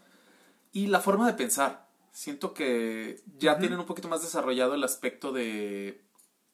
[0.73, 1.87] y la forma de pensar.
[2.13, 6.03] Siento que ya tienen un poquito más desarrollado el aspecto de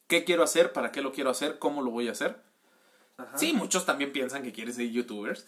[0.09, 2.43] qué quiero hacer, para qué lo quiero hacer, cómo lo voy a hacer.
[3.17, 3.39] Ajá.
[3.39, 5.47] Sí, muchos también piensan que quieren ser youtubers.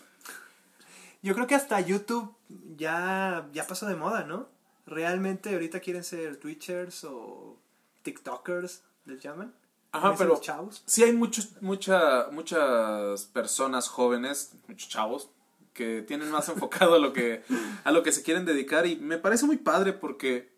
[1.23, 2.35] Yo creo que hasta YouTube
[2.77, 4.49] ya, ya pasó de moda, ¿no?
[4.87, 7.59] Realmente ahorita quieren ser Twitchers o
[8.03, 9.55] TikTokers, les llaman.
[9.95, 10.83] Ajá, pero chavos.
[10.87, 15.31] sí hay muchos, mucha, muchas personas jóvenes, muchos chavos,
[15.73, 17.45] que tienen más enfocado a lo que,
[17.85, 20.53] a lo que se quieren dedicar y me parece muy padre porque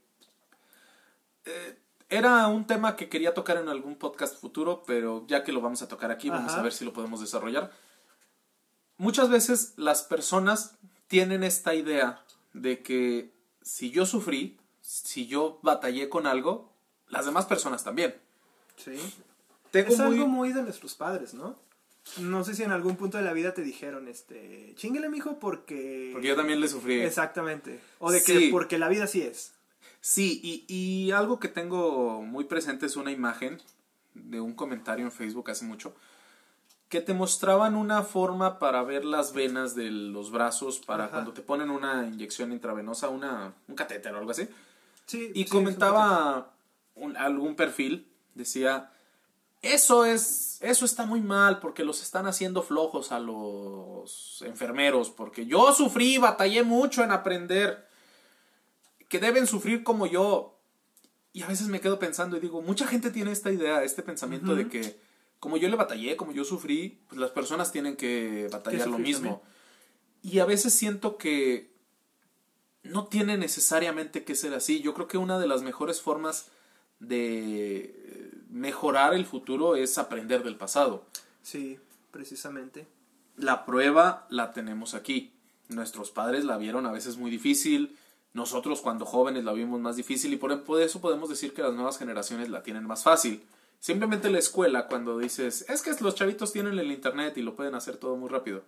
[1.44, 5.60] eh, era un tema que quería tocar en algún podcast futuro, pero ya que lo
[5.60, 7.70] vamos a tocar aquí, vamos a ver si lo podemos desarrollar.
[8.96, 10.76] Muchas veces las personas
[11.08, 16.72] tienen esta idea de que si yo sufrí, si yo batallé con algo,
[17.08, 18.18] las demás personas también.
[18.76, 18.96] Sí.
[19.84, 21.56] Tengo es muy- algo muy de nuestros padres, ¿no?
[22.18, 26.10] No sé si en algún punto de la vida te dijeron, este, chinguele, mijo, porque...
[26.12, 27.00] Porque yo también le sufrí.
[27.00, 27.80] Exactamente.
[27.98, 28.32] O de Sí.
[28.46, 29.52] que porque la vida así es.
[30.00, 33.60] Sí, y, y algo que tengo muy presente es una imagen
[34.14, 35.94] de un comentario en Facebook hace mucho
[36.88, 41.12] que te mostraban una forma para ver las venas de los brazos para Ajá.
[41.14, 44.46] cuando te ponen una inyección intravenosa, una, un catéter o algo así.
[45.06, 46.52] Sí, Y sí, comentaba
[46.94, 48.92] un- algún perfil, decía,
[49.74, 55.46] eso es, eso está muy mal porque los están haciendo flojos a los enfermeros, porque
[55.46, 57.86] yo sufrí, batallé mucho en aprender,
[59.08, 60.58] que deben sufrir como yo.
[61.32, 64.54] Y a veces me quedo pensando y digo, mucha gente tiene esta idea, este pensamiento
[64.54, 64.98] de que
[65.38, 69.42] como yo le batallé, como yo sufrí, pues las personas tienen que batallar lo mismo.
[70.22, 71.76] Y a veces siento que
[72.82, 74.80] no tiene necesariamente que ser así.
[74.80, 76.48] Yo creo que una de las mejores formas
[77.00, 81.04] de mejorar el futuro es aprender del pasado.
[81.42, 81.78] Sí,
[82.10, 82.86] precisamente.
[83.36, 85.32] La prueba la tenemos aquí.
[85.68, 87.96] Nuestros padres la vieron a veces muy difícil.
[88.32, 91.74] Nosotros cuando jóvenes la vimos más difícil y por, por eso podemos decir que las
[91.74, 93.42] nuevas generaciones la tienen más fácil.
[93.80, 97.74] Simplemente la escuela cuando dices, es que los chavitos tienen el internet y lo pueden
[97.74, 98.62] hacer todo muy rápido.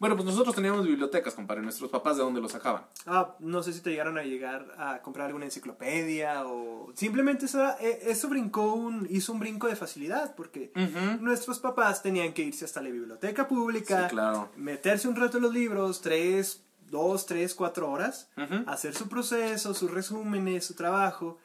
[0.00, 1.60] Bueno, pues nosotros teníamos bibliotecas, compadre.
[1.62, 2.84] Nuestros papás de dónde lo sacaban.
[3.06, 7.62] Ah, no sé si te llegaron a llegar a comprar alguna enciclopedia o simplemente eso,
[7.78, 10.72] eh, eso brincó un, hizo un brinco de facilidad porque
[11.20, 14.48] nuestros papás tenían que irse hasta la biblioteca pública, Sí, claro.
[14.56, 18.30] meterse un rato en los libros, tres, dos, tres, cuatro horas,
[18.66, 21.38] hacer su proceso, sus resúmenes, su trabajo.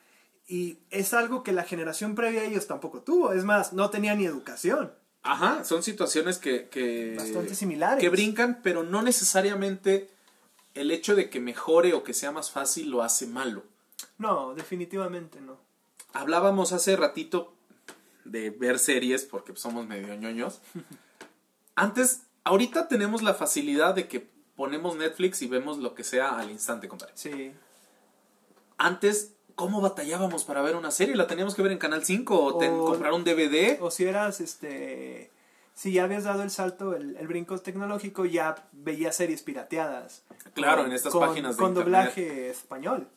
[0.48, 3.34] Y es algo que la generación previa a ellos tampoco tuvo.
[3.34, 4.94] Es más, no tenía ni educación.
[5.25, 7.99] Ajá, son situaciones que, que Bastante similares.
[7.99, 10.09] que brincan, pero no necesariamente
[10.75, 13.63] el hecho de que mejore o que sea más fácil lo hace malo.
[14.19, 15.57] No, definitivamente no.
[16.13, 17.53] Hablábamos hace ratito
[18.23, 20.61] de ver series porque somos medio ñoños.
[21.75, 26.51] Antes, ahorita tenemos la facilidad de que ponemos Netflix y vemos lo que sea al
[26.51, 27.13] instante, compadre.
[27.15, 27.51] Sí.
[28.77, 31.15] Antes, ¿cómo batallábamos para ver una serie?
[31.15, 33.78] ¿La teníamos que ver en Canal 5 o, ten- comprar un DVD?
[33.82, 35.32] O si eras, este...
[35.74, 40.24] Si ya habías dado el salto, el, el brinco tecnológico, ya veías series pirateadas.
[40.54, 41.86] Claro, Con- en estas con- páginas de Con internet.
[41.86, 43.08] doblaje español.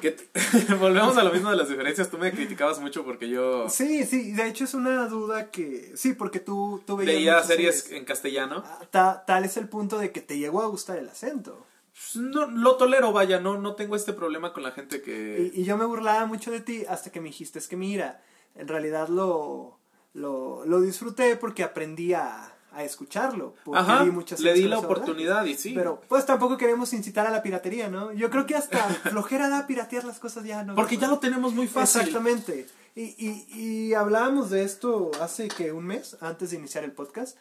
[0.00, 2.10] ¿Qué te- Volvemos a lo mismo de las diferencias.
[2.10, 5.92] Tú me criticabas mucho porque yo Sí, sí, de hecho es una duda que...
[5.96, 8.62] Sí, porque tú, tú veías veía muchas series en castellano.
[8.64, 11.66] Ah, ta- tal es el punto de que te llegó a gustar el acento.
[11.94, 15.52] Pues, No, lo tolero, vaya, no, no tengo este problema con la gente que...
[15.54, 18.20] Y, y yo me burlaba mucho de ti hasta que me dijiste, es que mira,
[18.56, 19.78] en realidad lo,
[20.12, 23.54] lo, lo disfruté porque aprendí a, a escucharlo.
[23.64, 25.72] Porque Ajá, vi muchas le di la oportunidad y sí.
[25.74, 28.12] Pero pues tampoco queremos incitar a la piratería, ¿no?
[28.12, 28.78] Yo creo que hasta
[29.10, 30.74] flojera da piratear las cosas ya, ¿no?
[30.74, 32.00] Porque ya lo tenemos muy fácil.
[32.00, 32.66] Exactamente.
[32.96, 37.36] Y, y, y hablábamos de esto hace que un mes, antes de iniciar el podcast,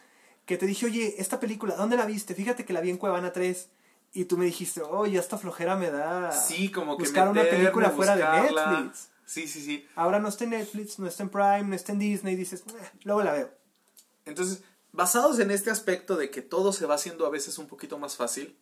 [0.45, 2.35] que te dije, oye, esta película, ¿dónde la viste?
[2.35, 3.69] Fíjate que la vi en Cuevana 3.
[4.13, 7.60] Y tú me dijiste, oye, esta flojera me da Sí, como que buscar una meterme,
[7.63, 8.71] película fuera de buscarla.
[8.82, 9.10] Netflix.
[9.26, 9.88] Sí, sí, sí.
[9.95, 12.89] Ahora no está en Netflix, no está en Prime, no está en Disney, dices, "Eh,
[13.04, 13.52] luego la veo.
[14.26, 17.97] Entonces, basados en este aspecto de que todo se va haciendo a veces un poquito
[17.97, 18.56] más fácil,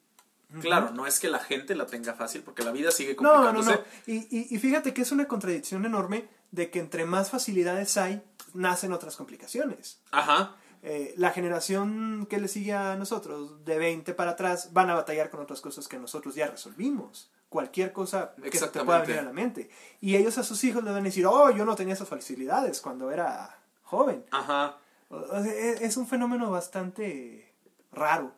[0.62, 3.54] claro, no es que la gente la tenga fácil, porque la vida sigue No, no,
[3.54, 3.72] complicándose.
[4.08, 4.14] no.
[4.14, 8.22] Y, y, y fíjate que es una contradicción enorme de que entre más facilidades hay,
[8.54, 10.00] nacen otras complicaciones.
[10.12, 14.96] Ajá, Eh, la generación que le sigue a nosotros, de 20 para atrás, van a
[14.96, 17.30] batallar con otras cosas que nosotros ya resolvimos.
[17.50, 19.70] Cualquier cosa que se te pueda venir a la mente.
[20.00, 22.82] Y ellos a sus hijos le van a decir, oh, yo no tenía esas facilidades
[22.82, 24.26] cuando era joven.
[24.32, 24.78] ajá.
[25.10, 27.52] O- o sea, e- es un fenómeno bastante
[27.92, 28.32] raro.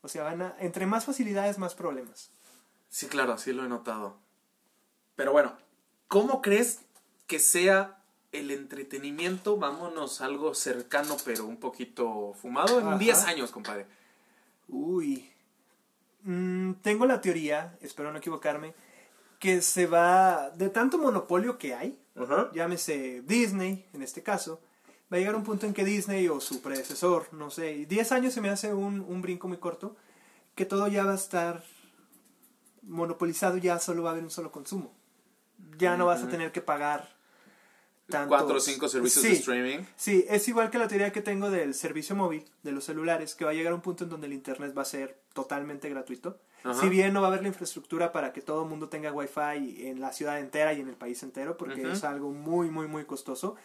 [0.00, 2.30] O sea, van a- entre más facilidades, más problemas.
[2.88, 4.16] Sí, claro, sí lo he notado.
[5.16, 5.52] Pero bueno,
[6.08, 6.80] ¿cómo crees
[7.26, 7.95] que sea
[8.36, 9.56] el entretenimiento?
[9.56, 12.80] Vámonos algo cercano, pero un poquito fumado.
[12.80, 12.98] En Ajá.
[12.98, 13.86] 10 años, compadre.
[14.68, 15.30] Uy.
[16.22, 18.74] Mm, tengo la teoría, espero no equivocarme,
[19.38, 22.50] que se va, de tanto monopolio que hay, Ajá.
[22.52, 24.60] llámese Disney en este caso,
[25.12, 28.34] va a llegar un punto en que Disney o su predecesor, no sé, 10 años
[28.34, 29.96] se me hace un, un brinco muy corto,
[30.56, 31.62] que todo ya va a estar
[32.82, 34.92] monopolizado, ya solo va a haber un solo consumo.
[35.78, 37.15] Ya no vas a tener que pagar
[38.08, 38.28] tantos...
[38.28, 39.78] Cuatro o cinco servicios de streaming.
[39.96, 43.44] Sí, es igual que la teoría que tengo del servicio móvil, de los celulares, que
[43.44, 46.38] va a llegar a un punto en donde el Internet va a ser totalmente gratuito.
[46.64, 46.80] Ajá.
[46.80, 49.86] Si bien no va a haber la infraestructura para que todo el mundo tenga Wi-Fi
[49.86, 53.04] en la ciudad entera y en el país entero, porque es algo muy, muy, muy
[53.04, 53.56] costoso,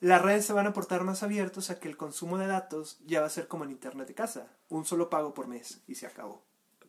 [0.00, 3.20] las redes se van a portar más abiertos a que el consumo de datos ya
[3.20, 4.48] va a ser como en Internet de casa.
[4.68, 6.42] Un solo pago por mes y se acabó.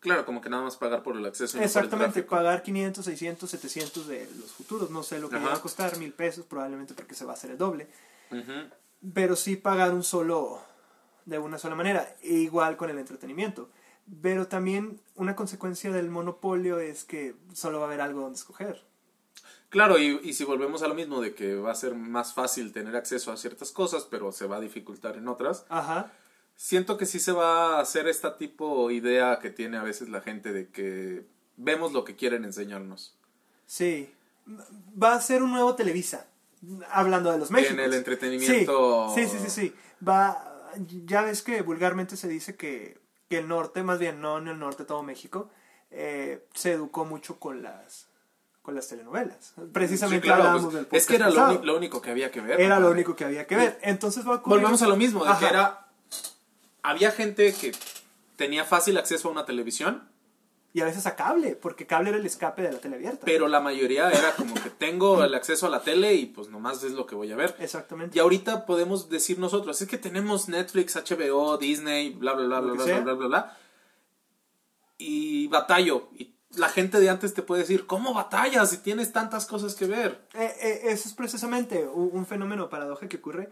[0.05, 1.57] Claro, como que nada más pagar por el acceso.
[1.57, 4.89] y no por el Exactamente, pagar 500, 600, 700 de los futuros.
[4.91, 5.47] No sé lo que Ajá.
[5.47, 7.87] va a costar, mil pesos probablemente porque se va a hacer el doble
[9.13, 10.59] pero sí pagar un solo
[11.25, 13.69] de una sola manera, e igual con el entretenimiento.
[14.21, 18.83] Pero también una consecuencia del monopolio es que solo va a haber algo donde escoger.
[19.69, 22.71] Claro, y, y si volvemos a lo mismo de que va a ser más fácil
[22.71, 26.11] tener acceso a ciertas cosas, pero se va a dificultar en otras, Ajá.
[26.55, 30.21] Siento que sí se va a hacer esta tipo idea que tiene a veces la
[30.21, 31.25] gente de que
[31.57, 33.15] vemos lo que quieren enseñarnos.
[33.65, 34.13] Sí.
[35.01, 36.27] Va a ser un nuevo Televisa.
[36.89, 37.77] Hablando de los Méxicos.
[37.77, 39.13] En el entretenimiento.
[39.13, 39.49] Sí, sí, sí, sí.
[39.49, 39.75] sí.
[40.07, 40.71] Va,
[41.05, 42.97] ya ves que vulgarmente se dice que,
[43.29, 45.49] que el norte, más bien no en el norte, todo México,
[45.91, 48.07] eh, se educó mucho con las
[48.61, 49.53] con las telenovelas.
[49.71, 52.59] Precisamente Sí, claro, hablábamos pues, del es que era lo, único que había que ver.
[52.59, 53.77] Era lo único que había que ver.
[53.83, 55.84] Entonces va a ocurrir- Volvemos a lo mismo, de que era...
[56.89, 57.71] Había gente que
[58.35, 60.07] tenía fácil acceso a una televisión,
[60.73, 63.25] Y a veces a cable, porque cable era el escape de la tele abierta.
[63.25, 66.83] pero la mayoría era como que tengo el acceso a la tele y pues nomás
[66.83, 67.55] es lo que voy a ver.
[67.59, 68.17] Exactamente.
[68.17, 72.73] Y ahorita podemos decir nosotros, es que tenemos Netflix, HBO, Disney, bla, bla, bla, bla,
[72.73, 72.99] bla, sea.
[72.99, 73.57] bla, bla, bla.
[74.97, 76.09] Y batallo.
[76.17, 79.85] Y la gente de antes te puede decir, ¿cómo batallas si tienes tantas cosas que
[79.87, 80.27] ver?
[80.33, 83.49] Eh, eh, eso es precisamente un, un fenómeno paradoja que ocurre.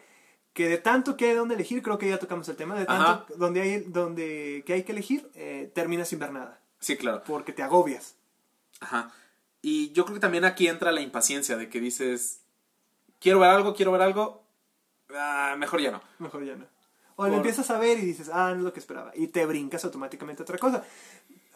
[0.53, 3.03] Que de tanto que hay donde elegir, creo que ya tocamos el tema, de tanto
[3.03, 3.25] Ajá.
[3.35, 6.59] donde hay, donde que hay que elegir, eh, terminas sin ver nada.
[6.79, 7.23] Sí, claro.
[7.25, 8.15] Porque te agobias.
[8.79, 9.11] Ajá.
[9.61, 12.41] Y yo creo que también aquí entra la impaciencia de que dices,
[13.19, 14.43] quiero ver algo, quiero ver algo,
[15.15, 16.01] ah, mejor ya no.
[16.19, 16.65] Mejor ya no.
[17.15, 19.11] O lo empiezas a ver y dices, ah, no es lo que esperaba.
[19.15, 20.83] Y te brincas automáticamente a otra cosa.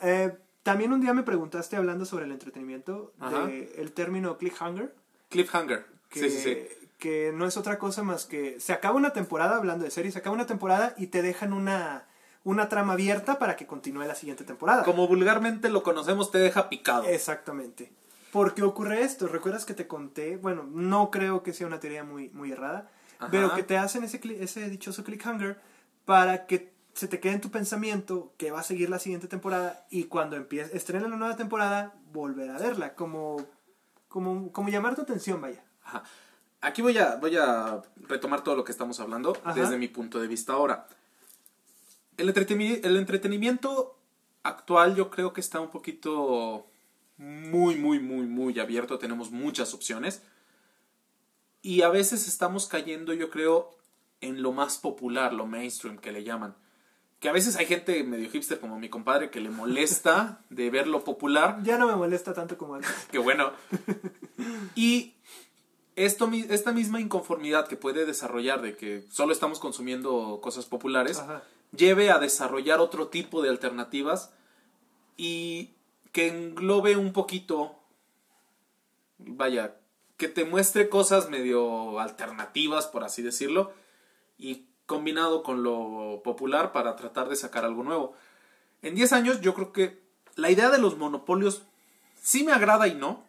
[0.01, 0.31] Eh,
[0.63, 4.93] también un día me preguntaste hablando sobre el entretenimiento, de el término cliffhanger.
[5.29, 5.85] Cliffhanger.
[6.09, 6.86] que, Sí, sí, sí.
[6.97, 10.19] Que no es otra cosa más que se acaba una temporada, hablando de series, se
[10.19, 12.07] acaba una temporada y te dejan una,
[12.43, 14.83] una trama abierta para que continúe la siguiente temporada.
[14.83, 17.03] Como vulgarmente lo conocemos, te deja picado.
[17.03, 17.91] Exactamente.
[18.31, 19.27] ¿Por qué ocurre esto?
[19.27, 20.37] ¿Recuerdas que te conté?
[20.37, 22.89] Bueno, no creo que sea una teoría muy, muy errada,
[23.19, 23.29] Ajá.
[23.31, 25.59] pero que te hacen ese, ese dichoso cliffhanger
[26.05, 29.85] para que se te quede en tu pensamiento que va a seguir la siguiente temporada
[29.91, 33.37] y cuando empiece, estrenen la nueva temporada, volver a verla, como,
[34.07, 35.63] como, como llamar tu atención, vaya.
[35.83, 36.03] Ajá.
[36.67, 39.53] Aquí voy a, voy a retomar todo lo que estamos hablando Ajá.
[39.59, 40.87] desde mi punto de vista ahora.
[42.17, 43.97] El, entreteni- el entretenimiento
[44.43, 46.67] actual yo creo que está un poquito
[47.17, 48.99] muy, muy, muy, muy abierto.
[48.99, 50.21] Tenemos muchas opciones.
[51.61, 53.75] Y a veces estamos cayendo, yo creo,
[54.21, 56.55] en lo más popular, lo mainstream que le llaman.
[57.19, 60.87] Que a veces hay gente medio hipster como mi compadre que le molesta de ver
[60.87, 62.91] lo popular Ya no me molesta tanto como antes.
[63.09, 63.51] Qué bueno.
[64.75, 65.15] Y
[65.97, 71.41] esto, esta misma inconformidad que puede desarrollar de que solo estamos consumiendo cosas populares, Ajá.
[71.75, 74.31] lleve a desarrollar otro tipo de alternativas
[75.17, 75.71] y
[76.11, 77.75] que englobe un poquito,
[79.17, 79.75] vaya,
[80.17, 83.73] que te muestre cosas medio alternativas, por así decirlo,
[84.37, 88.13] y combinado con lo popular para tratar de sacar algo nuevo.
[88.83, 89.99] En 10 años yo creo que
[90.35, 91.63] la idea de los monopolios
[92.21, 93.26] sí me agrada y no,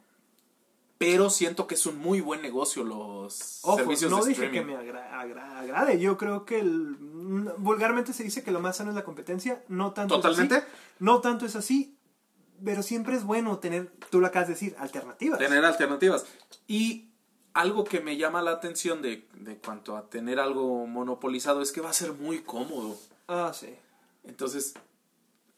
[0.99, 4.59] pero siento que es un muy buen negocio los Ojo, servicios no de dije streaming.
[4.59, 5.99] que me agra- agra- agrade.
[6.01, 9.63] Yo creo que el- mm, vulgarmente se dice que lo más sano es la competencia.
[9.69, 10.57] No tanto es ¿Totalmente?
[10.57, 10.67] así.
[10.99, 11.95] No tanto es así.
[12.65, 15.39] Pero siempre es bueno tener, tú lo acabas de decir, alternativas.
[15.39, 16.27] Tener alternativas.
[16.67, 17.11] Y
[17.55, 21.81] algo que me llama la atención de, de cuanto a tener algo monopolizado es que
[21.81, 22.97] va a ser muy cómodo.
[23.29, 23.73] Ah, sí.
[24.25, 24.75] Entonces,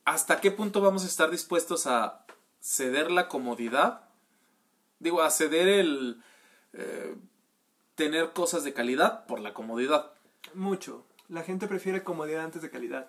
[0.04, 2.26] ¿hasta qué punto vamos a estar dispuestos a
[2.60, 4.02] ceder la comodidad?
[5.00, 6.22] Digo, a ceder el
[6.72, 7.16] eh,
[7.96, 10.12] tener cosas de calidad por la comodidad.
[10.54, 11.04] Mucho.
[11.28, 13.08] La gente prefiere comodidad antes de calidad.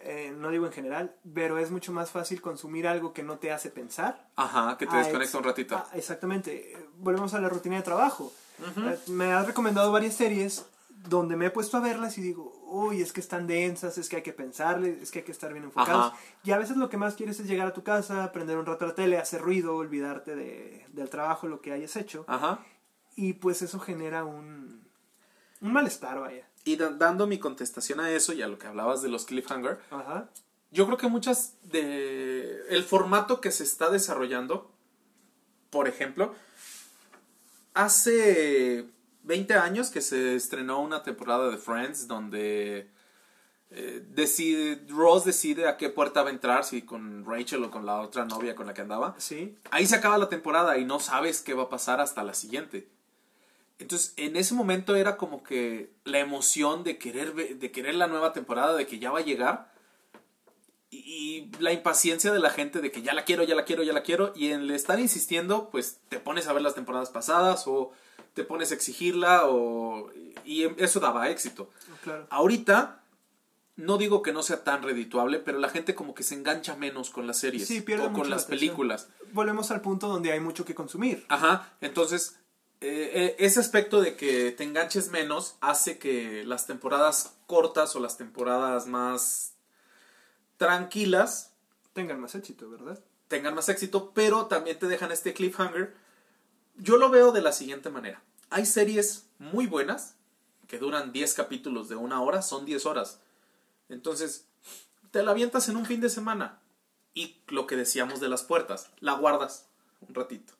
[0.00, 3.52] Eh, no digo en general, pero es mucho más fácil consumir algo que no te
[3.52, 4.28] hace pensar.
[4.36, 5.76] Ajá, que te Ah, desconecta un ratito.
[5.76, 6.76] ah, exactamente.
[6.98, 8.32] Volvemos a la rutina de trabajo.
[8.76, 10.66] Eh, Me has recomendado varias series
[11.08, 14.16] donde me he puesto a verlas y digo, uy, es que están densas, es que
[14.16, 16.06] hay que pensarle, es que hay que estar bien enfocados.
[16.12, 16.16] Ajá.
[16.42, 18.86] Y a veces lo que más quieres es llegar a tu casa, prender un rato
[18.86, 22.24] la tele, hacer ruido, olvidarte de, del trabajo, lo que hayas hecho.
[22.26, 22.64] Ajá.
[23.16, 24.82] Y pues eso genera un,
[25.60, 26.48] un malestar, vaya.
[26.64, 29.78] Y da- dando mi contestación a eso y a lo que hablabas de los cliffhanger,
[29.90, 30.28] Ajá.
[30.70, 34.72] Yo creo que muchas de el formato que se está desarrollando,
[35.70, 36.34] por ejemplo,
[37.74, 38.84] hace
[39.24, 42.90] 20 años que se estrenó una temporada de Friends donde
[43.70, 47.84] eh, decide Ross decide a qué puerta va a entrar, si con Rachel o con
[47.84, 49.14] la otra novia con la que andaba.
[49.18, 49.56] Sí.
[49.70, 52.88] Ahí se acaba la temporada y no sabes qué va a pasar hasta la siguiente.
[53.78, 58.32] Entonces, en ese momento era como que la emoción de querer, de querer la nueva
[58.32, 59.72] temporada, de que ya va a llegar.
[60.90, 63.82] Y, y la impaciencia de la gente de que ya la quiero, ya la quiero,
[63.82, 64.32] ya la quiero.
[64.36, 67.90] Y en el estar insistiendo, pues te pones a ver las temporadas pasadas o
[68.34, 70.10] te pones a exigirla o...
[70.44, 71.70] Y eso daba éxito.
[72.02, 72.26] Claro.
[72.30, 73.02] Ahorita,
[73.76, 77.10] no digo que no sea tan redituable, pero la gente como que se engancha menos
[77.10, 79.08] con las series Sí, o con la las películas.
[79.32, 81.24] Volvemos al punto donde hay mucho que consumir.
[81.28, 82.38] Ajá, entonces
[82.80, 88.00] eh, eh, ese aspecto de que te enganches menos hace que las temporadas cortas o
[88.00, 89.54] las temporadas más
[90.58, 91.52] tranquilas
[91.94, 92.98] Tengan más éxito, ¿verdad?
[93.28, 95.94] tengan más éxito, pero también te dejan este cliffhanger.
[96.76, 98.22] Yo lo veo de la siguiente manera.
[98.50, 100.16] Hay series muy buenas
[100.66, 103.20] que duran 10 capítulos de una hora, son 10 horas.
[103.88, 104.46] Entonces,
[105.10, 106.60] te la avientas en un fin de semana.
[107.14, 109.66] Y lo que decíamos de las puertas, la guardas
[110.00, 110.54] un ratito.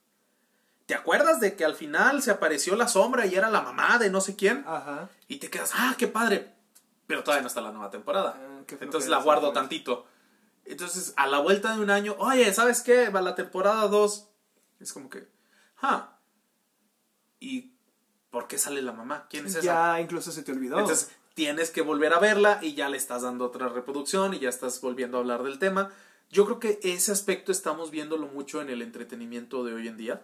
[0.86, 4.10] ¿Te acuerdas de que al final se apareció la sombra y era la mamá de
[4.10, 4.64] no sé quién?
[4.66, 5.08] Ajá.
[5.28, 6.52] Y te quedas, ah, qué padre.
[7.06, 8.36] Pero todavía no está la nueva temporada.
[8.38, 10.06] Ah, Entonces la guardo tantito.
[10.66, 13.08] Entonces, a la vuelta de un año, oye, ¿sabes qué?
[13.08, 14.28] Va la temporada 2.
[14.80, 15.26] Es como que,
[15.84, 16.18] ah.
[17.40, 17.72] ¿Y
[18.30, 19.26] por qué sale la mamá?
[19.30, 19.62] ¿Quién es esa?
[19.64, 20.78] Ya incluso se te olvidó.
[20.78, 24.48] Entonces, tienes que volver a verla y ya le estás dando otra reproducción y ya
[24.48, 25.92] estás volviendo a hablar del tema.
[26.30, 30.22] Yo creo que ese aspecto estamos viéndolo mucho en el entretenimiento de hoy en día,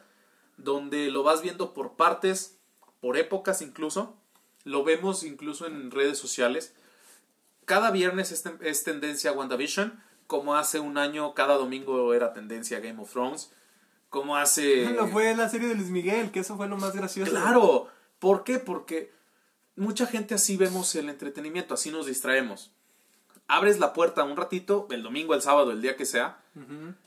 [0.57, 2.59] donde lo vas viendo por partes,
[3.01, 4.17] por épocas incluso.
[4.65, 6.75] Lo vemos incluso en redes sociales.
[7.65, 12.81] Cada viernes es, ten- es tendencia WandaVision, como hace un año cada domingo era tendencia
[12.81, 13.53] Game of Thrones,
[14.11, 14.91] como hace...
[14.95, 17.31] Lo fue la serie de Luis Miguel, que eso fue lo más gracioso.
[17.31, 17.89] Claro,
[18.19, 18.59] ¿por qué?
[18.59, 19.13] Porque
[19.77, 22.73] mucha gente así vemos el entretenimiento, así nos distraemos.
[23.47, 26.43] Abres la puerta un ratito, el domingo, el sábado, el día que sea,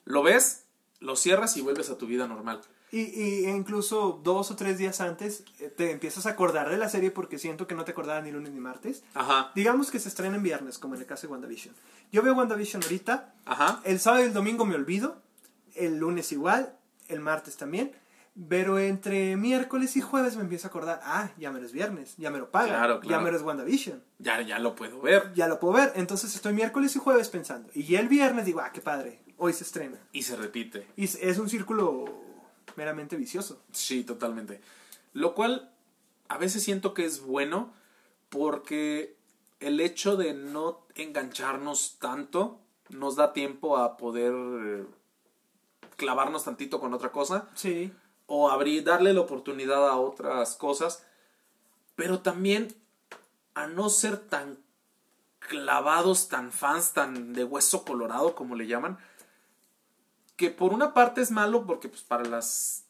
[0.04, 0.66] lo ves,
[0.99, 2.62] lo cierras y vuelves a tu vida normal.
[2.91, 6.89] Y, y incluso dos o tres días antes eh, te empiezas a acordar de la
[6.89, 9.04] serie porque siento que no te acordabas ni lunes ni martes.
[9.16, 11.74] Ajá, Digamos que se estrena en viernes, como en el caso de WandaVision.
[12.12, 13.82] Yo veo WandaVision ahorita, ajá.
[13.84, 15.18] el sábado y el domingo me olvido,
[15.74, 16.78] el lunes igual,
[17.14, 17.91] el martes también,
[18.49, 22.32] pero entre miércoles y jueves me empiezo a acordar, ah, ya me es viernes, ya
[22.32, 23.24] me lo pagan, Claro, ya claro.
[23.24, 25.32] me es WandaVision, Ya, ya lo puedo ver.
[25.36, 28.59] ya lo puedo ver, entonces estoy miércoles y jueves pensando, y ya el viernes digo,
[28.61, 29.97] ah, qué padre, hoy se estrena.
[30.11, 30.88] Y se repite.
[30.95, 32.05] Y es- un círculo
[32.76, 33.61] meramente vicioso.
[33.72, 34.61] Sí, totalmente.
[35.14, 35.72] Lo cual
[36.28, 37.72] a veces siento que es bueno
[38.30, 39.16] porque
[39.59, 42.59] el hecho de no engancharnos tanto
[42.89, 44.34] nos da tiempo a poder
[45.98, 47.91] clavarnos tantito con otra cosa Sí,
[48.26, 51.04] o abrir, darle la oportunidad a otras cosas,
[51.96, 52.76] pero también
[53.54, 54.58] a no ser tan
[55.39, 58.98] clavados, tan fans, tan de hueso colorado como le llaman,
[60.36, 62.86] que por una parte es malo porque pues para las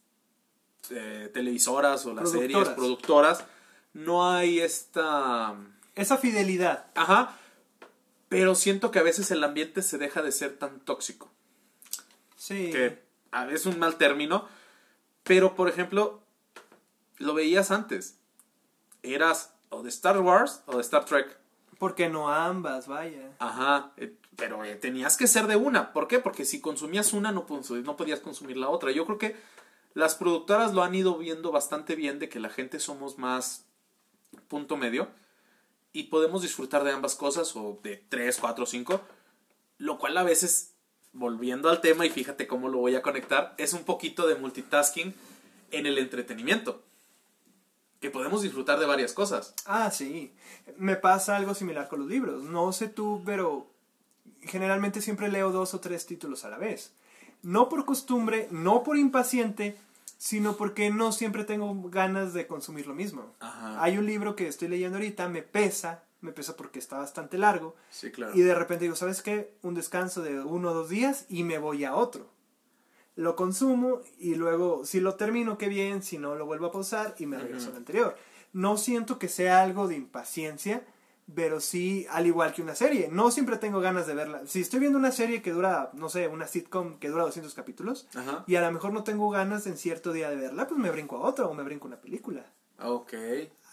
[0.89, 2.75] eh, televisoras o las series, Productoras.
[2.75, 3.45] productoras,
[3.93, 5.55] no hay esta...
[5.95, 6.87] Esa fidelidad.
[6.95, 7.37] Ajá,
[8.29, 11.31] pero siento que a veces el ambiente se deja de ser tan tóxico.
[12.43, 12.71] Sí.
[12.71, 14.49] que a veces es un mal término,
[15.23, 16.21] pero por ejemplo,
[17.17, 18.19] lo veías antes.
[19.01, 21.37] Eras o de Star Wars o de Star Trek.
[21.79, 23.31] Porque no ambas, vaya.
[23.39, 25.93] Ajá, eh, pero eh, tenías que ser de una.
[25.93, 26.19] ¿Por qué?
[26.19, 28.91] Porque si consumías una no, no podías consumir la otra.
[28.91, 29.37] Yo creo que
[29.93, 33.67] las productoras lo han ido viendo bastante bien de que la gente somos más
[34.49, 35.07] punto medio
[35.93, 38.99] y podemos disfrutar de ambas cosas o de tres, cuatro, cinco,
[39.77, 40.72] lo cual a veces,
[41.13, 45.13] volviendo al tema y fíjate cómo lo voy a conectar, es un poquito de multitasking
[45.71, 46.83] en el entretenimiento.
[48.01, 49.53] Que podemos disfrutar de varias cosas.
[49.65, 50.33] Ah, sí.
[50.77, 52.43] Me pasa algo similar con los libros.
[52.43, 53.67] No sé tú, pero
[54.41, 56.93] generalmente siempre leo dos o tres títulos a la vez.
[57.43, 59.77] No por costumbre, no por impaciente,
[60.17, 63.33] sino porque no siempre tengo ganas de consumir lo mismo.
[63.39, 63.81] Ajá.
[63.81, 67.75] Hay un libro que estoy leyendo ahorita, me pesa, me pesa porque está bastante largo,
[67.91, 68.33] Sí, claro.
[68.35, 69.53] y de repente digo, ¿sabes qué?
[69.61, 72.27] Un descanso de uno o dos días y me voy a otro.
[73.15, 77.13] Lo consumo y luego, si lo termino, qué bien, si no, lo vuelvo a pausar
[77.19, 78.15] y me regreso al anterior.
[78.53, 80.83] No siento que sea algo de impaciencia,
[81.35, 83.09] pero sí, al igual que una serie.
[83.11, 84.41] No siempre tengo ganas de verla.
[84.47, 88.07] Si estoy viendo una serie que dura, no sé, una sitcom que dura 200 capítulos,
[88.15, 88.43] Ajá.
[88.47, 91.17] y a lo mejor no tengo ganas en cierto día de verla, pues me brinco
[91.17, 92.45] a otra o me brinco a una película.
[92.79, 93.13] Ok.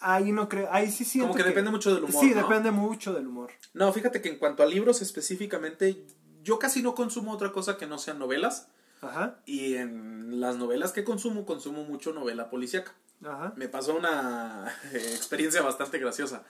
[0.01, 2.43] Ahí no creo, ahí sí siento Como que depende mucho del humor, Sí, ¿no?
[2.43, 3.51] depende mucho del humor.
[3.75, 6.05] No, fíjate que en cuanto a libros específicamente,
[6.43, 8.69] yo casi no consumo otra cosa que no sean novelas.
[9.03, 12.95] Ajá, Y en las novelas que consumo, consumo mucho novela policíaca.
[13.25, 13.53] ajá.
[13.57, 16.43] Me pasó una experiencia bastante graciosa.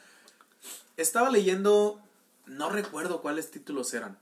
[0.96, 2.00] Estaba leyendo,
[2.46, 4.18] no recuerdo cuáles títulos eran,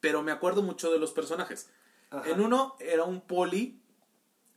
[0.00, 1.68] pero me acuerdo mucho de los personajes.
[2.10, 2.28] Ajá.
[2.30, 3.81] En uno era un poli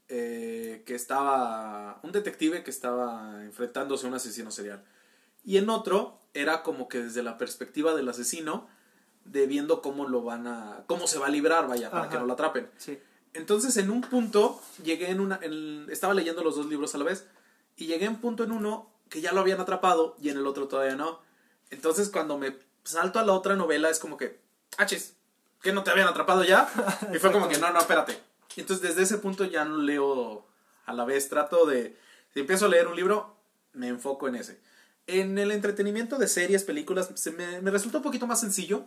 [0.09, 4.83] eh, que estaba, un detective que estaba enfrentándose a un asesino serial.
[5.43, 8.67] Y en otro era como que desde la perspectiva del asesino,
[9.25, 12.11] de viendo cómo lo van a, cómo se va a librar, vaya, para Ajá.
[12.11, 12.69] que no lo atrapen.
[12.77, 12.99] Sí.
[13.33, 15.39] Entonces, en un punto, llegué en una.
[15.41, 17.27] en- estaba leyendo los dos libros a la vez.
[17.75, 20.67] Y llegué un punto en uno que ya lo habían atrapado y en el otro
[20.67, 21.19] todavía no.
[21.69, 24.39] Entonces, cuando me salto a la otra novela, es como que.
[24.77, 25.15] ¡Achis!
[25.61, 26.69] ¿Que no te habían atrapado ya?
[27.13, 28.17] Y fue como que, no, no, espérate.
[28.55, 30.45] Y entonces, desde ese punto ya no leo
[30.85, 31.29] a la vez.
[31.29, 31.97] Trato de.
[32.33, 33.35] Si empiezo a leer un libro,
[33.73, 34.59] me enfoco en ese.
[35.07, 38.85] En el entretenimiento de series, películas, se me, me resulta un poquito más sencillo.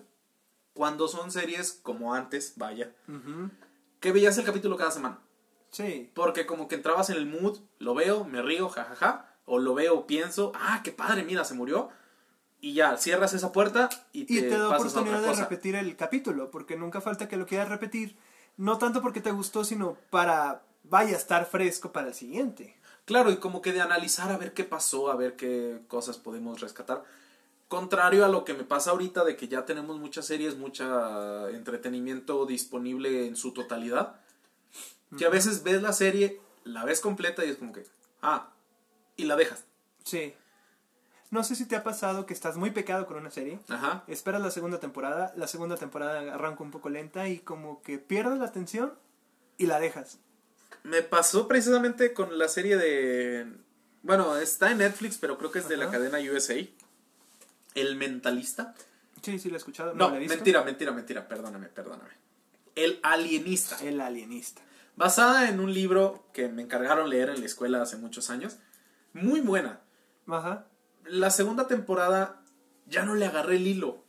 [0.75, 3.51] Cuando son series como antes, vaya Ujú.
[4.01, 5.19] que veías el capítulo cada semana.
[5.71, 6.11] Sí.
[6.15, 10.07] Porque como que entrabas en el mood, lo veo, me río, jajaja, o lo veo,
[10.07, 11.89] pienso, ah, qué padre, mira, se murió.
[12.61, 15.37] Y ya, cierras esa puerta y te, Y te da pasas a oportunidad otra de
[15.37, 15.43] cosa.
[15.49, 18.17] repetir el capítulo, porque nunca falta que lo quieras repetir.
[18.59, 22.77] No tanto porque te gustó, sino para vaya a estar fresco para el siguiente.
[23.05, 26.61] Claro, y como que de analizar a ver qué pasó, a ver qué cosas podemos
[26.61, 27.05] rescatar.
[27.69, 32.47] Contrario a lo que me pasa ahorita de que ya tenemos muchas series, mucha entretenimiento
[32.47, 34.21] disponible en su totalidad,
[35.17, 37.87] que a veces ves la serie, la ves completa y es como que,
[38.23, 38.51] ah,
[39.17, 39.65] y la dejas.
[40.05, 40.35] Sí.
[41.31, 43.59] No sé si te ha pasado que estás muy pecado con una serie.
[43.69, 44.03] Ajá.
[44.07, 48.39] Esperas la segunda temporada, la segunda temporada arranca un poco lenta y como que pierdes
[48.39, 48.95] la atención
[49.59, 50.19] y la dejas.
[50.85, 53.47] Me pasó precisamente con la serie de.
[54.03, 56.55] Bueno, está en Netflix, pero creo que es de la cadena USA.
[57.75, 58.75] El Mentalista.
[59.23, 59.95] Sí, sí, lo he escuchado.
[59.95, 60.35] No, la he visto.
[60.35, 61.29] mentira, mentira, mentira.
[61.29, 62.11] Perdóname, perdóname.
[62.75, 63.77] El Alienista.
[63.83, 64.63] El alienista.
[64.97, 68.59] Basada en un libro que me encargaron leer en la escuela hace muchos años.
[69.13, 69.81] Muy buena.
[70.27, 70.67] Ajá.
[71.11, 72.41] La segunda temporada
[72.87, 74.05] ya no le agarré el hilo.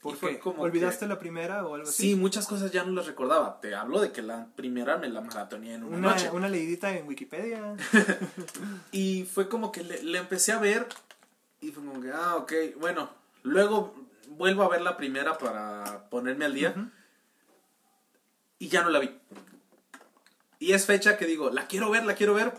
[0.00, 0.38] ¿Por Y fue qué?
[0.38, 2.14] como ¿Olvidaste que- la primera o algo Sí, así?
[2.14, 3.58] muchas cosas ya no las recordaba.
[3.60, 6.30] Te hablo de que la primera me la maratoneé en una, Una, noche.
[6.30, 7.74] una leidita en Wikipedia.
[8.92, 10.86] Y fue como que le, le empecé a ver
[11.60, 13.08] y fue como que, ah, ok, bueno,
[13.42, 13.94] luego
[14.28, 16.74] vuelvo a ver la primera para ponerme al día
[18.58, 19.10] y ya no la vi.
[20.58, 22.52] Y es fecha que digo, la quiero ver, la quiero ver,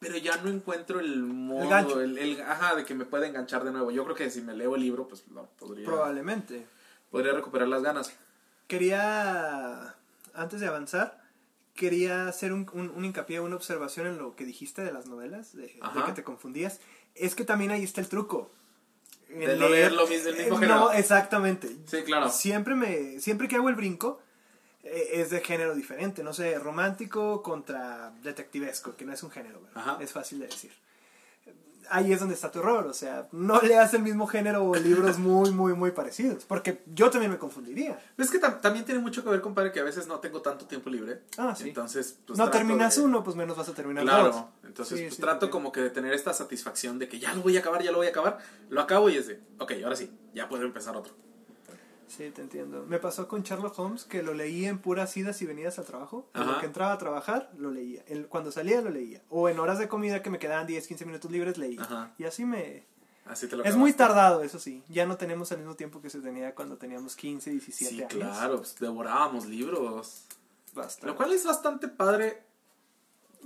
[0.00, 3.70] pero ya no encuentro el modo, el, el- ajá, de que me pueda enganchar de
[3.70, 3.90] nuevo.
[3.92, 6.66] Yo creo que si me leo el libro, pues lo podría, Probablemente.
[7.10, 8.12] podría recuperar las ganas.
[8.66, 9.94] Quería,
[10.34, 11.20] antes de avanzar,
[11.74, 15.54] quería hacer un, un, un hincapié, una observación en lo que dijiste de las novelas,
[15.54, 15.66] de,
[16.06, 16.80] que te confundías.
[17.14, 18.50] Es que también ahí está el truco.
[19.28, 20.66] De no leer lo mismo- Eh.
[20.66, 21.68] No, exactamente.
[21.86, 22.30] Sí, claro.
[22.30, 24.20] Siempre, me, siempre que hago el brinco,
[24.82, 26.22] es de género diferente.
[26.22, 29.60] No sé, romántico contra detectivesco, que no es un género.
[30.00, 30.72] Es fácil de decir.
[31.92, 32.86] ahí es donde está tu error.
[32.86, 36.44] O sea, no leas el mismo género o libros muy, muy, muy parecidos.
[36.44, 38.00] Porque yo también me confundiría.
[38.16, 40.66] Es que tam- también tiene mucho que ver, compadre, que a veces no tengo tanto
[40.66, 41.22] tiempo libre.
[41.36, 41.68] Ah, sí.
[41.68, 44.44] Entonces, pues, no terminas de- uno, pues menos vas a terminar Claro, dos.
[44.68, 45.50] entonces Sí, pues sí, trato sí.
[45.50, 47.96] como que de tener esta satisfacción de que ya lo voy a acabar, ya lo
[47.98, 51.12] voy a acabar, lo acabo y es de, ok, ahora sí, ya puedo empezar otro.
[52.10, 52.84] Sí, te entiendo.
[52.88, 56.28] Me pasó con Sherlock Holmes que lo leía en puras idas y venidas al trabajo.
[56.34, 56.60] En lo Ajá.
[56.60, 58.02] que entraba a trabajar, lo leía.
[58.28, 59.22] Cuando salía, lo leía.
[59.30, 61.82] O en horas de comida que me quedaban 10, 15 minutos libres, leía.
[61.82, 62.12] Ajá.
[62.18, 62.84] Y así me...
[63.26, 64.82] Así te lo Es muy tardado, eso sí.
[64.88, 68.12] Ya no tenemos el mismo tiempo que se tenía cuando teníamos 15, 17 Sí, años.
[68.12, 70.24] claro, pues, devorábamos libros.
[70.74, 71.06] Bastante.
[71.06, 72.42] Lo cual es bastante padre.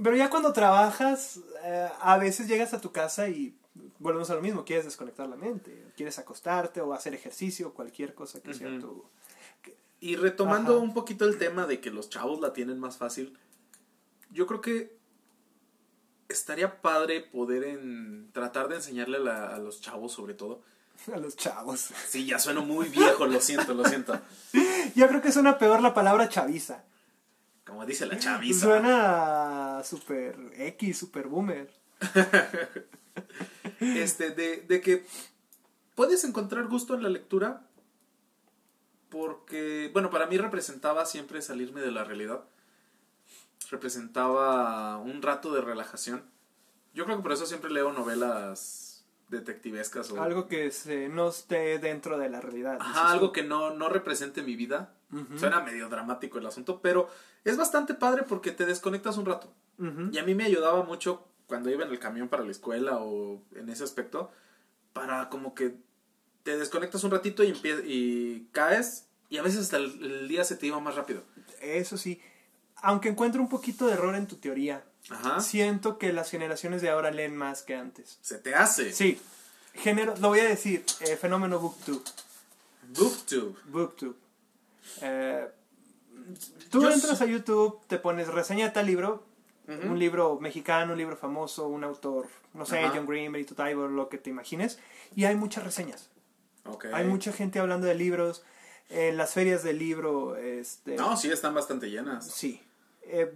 [0.03, 3.55] Pero ya cuando trabajas, eh, a veces llegas a tu casa y
[3.99, 8.41] volvemos a lo mismo, quieres desconectar la mente, quieres acostarte o hacer ejercicio, cualquier cosa
[8.43, 9.05] que sea tu...
[10.01, 10.83] Y retomando Ajá.
[10.83, 13.39] un poquito el tema de que los chavos la tienen más fácil,
[14.31, 14.97] yo creo que
[16.29, 20.61] estaría padre poder en, tratar de enseñarle a, la- a los chavos sobre todo.
[21.15, 21.91] a los chavos.
[22.07, 24.19] Sí, ya sueno muy viejo, lo siento, lo siento.
[24.95, 26.85] Yo creo que suena peor la palabra chaviza.
[27.65, 28.67] Como dice la chaviza.
[28.67, 31.73] Suena super X, super boomer.
[33.97, 35.05] este, de, de que
[35.95, 37.67] puedes encontrar gusto en la lectura
[39.15, 42.43] porque, bueno, para mí representaba siempre salirme de la realidad.
[43.71, 46.25] Representaba un rato de relajación.
[46.95, 51.79] Yo creo que por eso siempre leo novelas detectivescas o Algo que se, no esté
[51.79, 52.79] dentro de la realidad.
[52.81, 54.93] Ajá, algo que no, no represente mi vida.
[55.13, 55.39] Ujú.
[55.39, 57.09] Suena medio dramático el asunto, pero
[57.45, 59.53] es bastante padre porque te desconectas un rato.
[60.13, 63.41] Y a mí me ayudaba mucho cuando iba en el camión para la escuela o
[63.55, 64.33] en ese aspecto,
[64.93, 65.77] para como que
[66.43, 70.57] te desconectas un ratito y, y caes y a veces hasta el, el día se
[70.57, 71.23] te iba más rápido.
[71.61, 72.21] Eso sí.
[72.83, 75.41] Aunque encuentro un poquito de error en tu teoría, Ajá.
[75.41, 78.19] siento que las generaciones de ahora leen más que antes.
[78.21, 78.93] Se te hace.
[78.93, 79.21] Sí.
[79.75, 82.03] Género, lo voy a decir, eh, fenómeno booktube.
[82.89, 83.55] Booktube.
[83.67, 84.17] Booktube.
[85.03, 85.49] Eh,
[86.71, 89.25] tú Yo entras a YouTube, te pones reseña de tal libro,
[89.67, 89.89] Ujú.
[89.93, 92.93] un libro mexicano, un libro famoso, un autor, no sé, Ajá.
[92.95, 94.79] John Green, Benito Tybor, lo que te imagines,
[95.17, 96.11] y hay muchas reseñas.
[96.67, 96.87] Ok.
[96.93, 98.45] Hay mucha gente hablando de libros,
[98.91, 102.31] en las ferias del libro, este, No, sí, están bastante llenas.
[102.31, 102.61] sí.
[103.03, 103.33] Eh,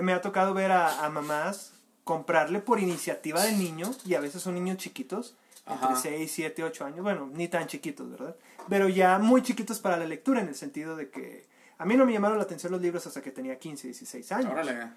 [0.00, 1.72] me ha tocado ver a, a mamás
[2.04, 5.36] comprarle por iniciativa del niño, y a veces son niños chiquitos,
[5.66, 5.96] entre Ajá.
[5.96, 8.36] 6, 7, 8 años, bueno, ni tan chiquitos, ¿verdad?
[8.68, 11.46] Pero ya muy chiquitos para la lectura, en el sentido de que
[11.78, 14.52] a mí no me llamaron la atención los libros hasta que tenía 15, 16 años.
[14.52, 14.90] Órale.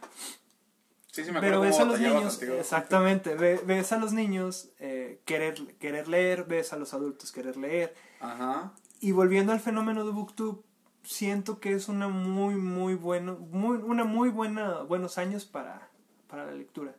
[1.11, 4.69] Sí, sí, me acuerdo Pero ves a los niños, exactamente, ve- ves a los niños
[4.79, 7.95] eh, querer, querer leer, ves a los adultos querer leer.
[8.19, 8.73] Ajá.
[8.99, 10.63] Y volviendo al fenómeno de BookTube,
[11.03, 15.89] siento que es una muy, muy bueno, muy, una muy buena, buenos años para,
[16.27, 16.93] para la lectura.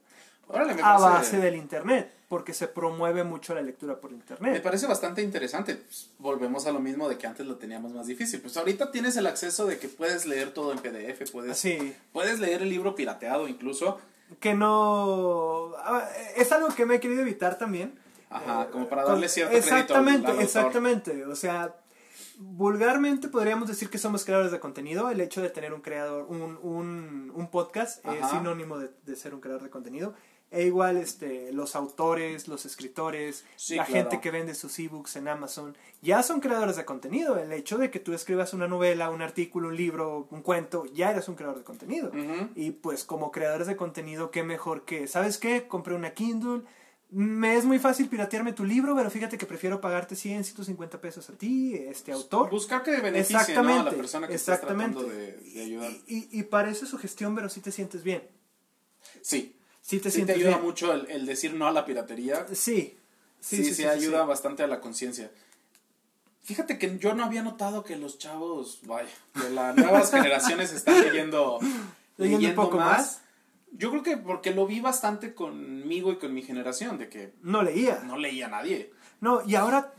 [0.53, 4.17] Órale, me a parece- base del internet, porque se promueve mucho la lectura por Me
[4.19, 4.63] internet.
[4.63, 5.77] parece bastante interesante.
[5.77, 8.41] Pues, volvemos a lo mismo de que antes lo teníamos más difícil.
[8.41, 12.41] Pues ahorita tienes el acceso de que puedes leer todo en PDF, puedes, Sí, puedes
[12.41, 14.01] leer el libro pirateado incluso.
[14.41, 15.73] que no...
[15.79, 17.99] ah, Es algo que me he querido evitar también.
[18.29, 20.43] Ajá, Eh, como para darle cierto crédito Exactamente, autor.
[20.45, 21.27] exactamente.
[21.27, 21.75] O sea,
[22.39, 25.11] vulgarmente podríamos decir que somos creadores de contenido.
[25.11, 29.35] El hecho de tener un creador, un, un, un podcast es sinónimo de, de ser
[29.35, 30.15] un creador de contenido.
[30.53, 34.03] E igual este, los autores, los escritores, Sí, la claro.
[34.03, 37.39] gente que vende sus ebooks en Amazon, ya son creadores de contenido.
[37.39, 41.13] El hecho de que tú escribas una novela, un artículo, un libro, un cuento, ya
[41.13, 42.11] eres un creador de contenido.
[42.57, 45.69] Y pues como creadores de contenido, qué mejor que, ¿sabes qué?
[45.69, 46.63] Compré una Kindle.
[47.13, 51.29] Me es muy fácil piratearme tu libro, pero fíjate que prefiero pagarte 100, 150 pesos
[51.31, 52.51] a ti, este autor.
[52.51, 53.39] Buscar que beneficie ¿no?
[53.39, 55.01] a la Exactamente, persona que exactamente.
[55.01, 55.91] estás tratando de, de ayudar.
[56.09, 58.23] Y, y, y parece su gestión, pero sí te sientes bien.
[59.23, 59.57] Sí,
[59.91, 60.62] Sí te sí ayuda bien.
[60.62, 62.47] mucho el, el decir no a la piratería.
[62.53, 62.97] Sí.
[63.41, 65.30] Sí, sí, ayuda bastante a la conciencia.
[66.43, 71.01] Fíjate que yo no había notado que los chavos, vaya, que las nuevas generaciones están
[71.01, 71.59] leyendo,
[72.16, 73.22] Leyendo un poco más.
[73.72, 77.62] Yo creo que porque lo vi bastante conmigo y con mi generación, de que No
[77.62, 78.01] leía.
[78.05, 78.93] no leía a nadie.
[79.20, 79.93] No, y ahora,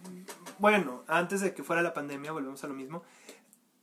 [0.59, 3.03] bueno, antes de que fuera la pandemia, volvemos a lo mismo.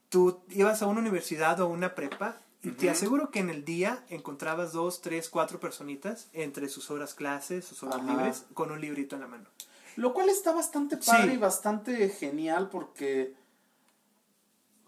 [0.08, 4.04] Tú ibas a una universidad o una prepa y te aseguro que en el día
[4.08, 8.10] encontrabas dos, tres, cuatro personitas entre sus horas clases, sus horas Ajá.
[8.12, 9.48] libres, con un librito en la mano.
[9.96, 11.34] Lo cual está bastante padre Sí.
[11.34, 13.34] y bastante genial porque,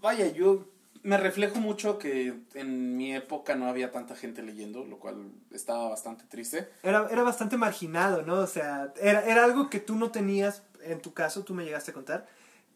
[0.00, 0.66] vaya, yo
[1.02, 5.88] me reflejo mucho que en mi época no había tanta gente leyendo, lo cual estaba
[5.88, 6.68] bastante triste.
[6.82, 8.34] Era, era bastante marginado, ¿no?
[8.40, 11.92] O sea, era, era algo que tú no tenías, en tu caso, tú me llegaste
[11.92, 12.26] a contar,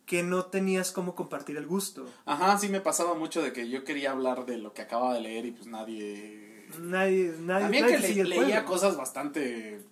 [0.07, 2.07] que no tenías cómo compartir el gusto.
[2.27, 5.21] Ajá, sí me pasaba mucho de que yo quería hablar de lo que acababa de
[5.21, 6.67] leer y pues nadie...
[6.79, 9.83] Nadie, nadie, También nadie que le- leía cosas bastante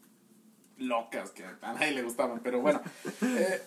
[0.78, 2.80] locas que a nadie le gustaban, pero bueno.
[3.22, 3.62] Eh,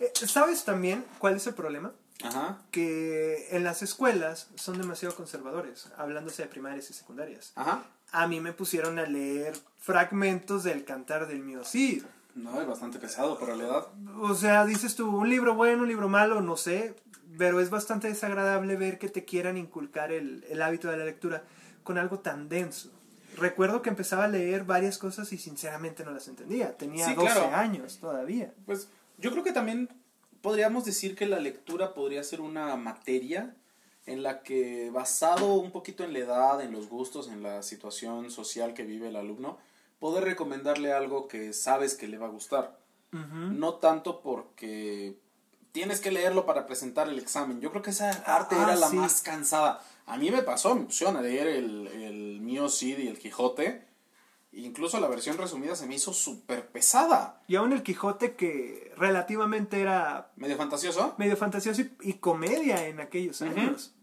[0.00, 1.92] Eh, ¿Sabes también cuál es el problema?
[2.24, 7.52] ajá, Que en las escuelas son demasiado conservadores, hablándose de primarias y secundarias.
[7.56, 7.84] ajá.
[8.14, 12.02] A mí me pusieron a leer fragmentos del Cantar del Mío Cid.
[12.34, 13.86] No, es bastante pesado para la edad.
[14.20, 16.94] O sea, dices tú, un libro bueno, un libro malo, no sé,
[17.38, 21.44] pero es bastante desagradable ver que te quieran inculcar el, el hábito de la lectura
[21.82, 22.90] con algo tan denso.
[23.36, 26.76] Recuerdo que empezaba a leer varias cosas y sinceramente no las entendía.
[26.76, 27.56] Tenía Sí, 12 claro.
[27.56, 28.52] años todavía.
[28.66, 29.88] Pues yo creo que también
[30.42, 33.54] podríamos decir que la lectura podría ser una materia
[34.04, 38.30] en la que basado un poquito en la edad, en los gustos, en la situación
[38.30, 39.58] social que vive el alumno,
[40.02, 42.76] poder recomendarle algo que sabes que le va a gustar.
[43.12, 45.16] No tanto porque
[45.70, 47.60] tienes que leerlo para presentar el examen.
[47.60, 48.96] Yo creo que esa parte Ah, era la sí.
[48.96, 49.80] más cansada.
[50.06, 53.86] A mí me pasó, me pusieron a leer el, el mío Cid y el Quijote.
[54.54, 57.40] Incluso la versión resumida se me hizo súper pesada.
[57.46, 61.14] Y aún el Quijote que relativamente era Medio fantasioso.
[61.16, 63.94] medio fantasioso y, y comedia en aquellos años.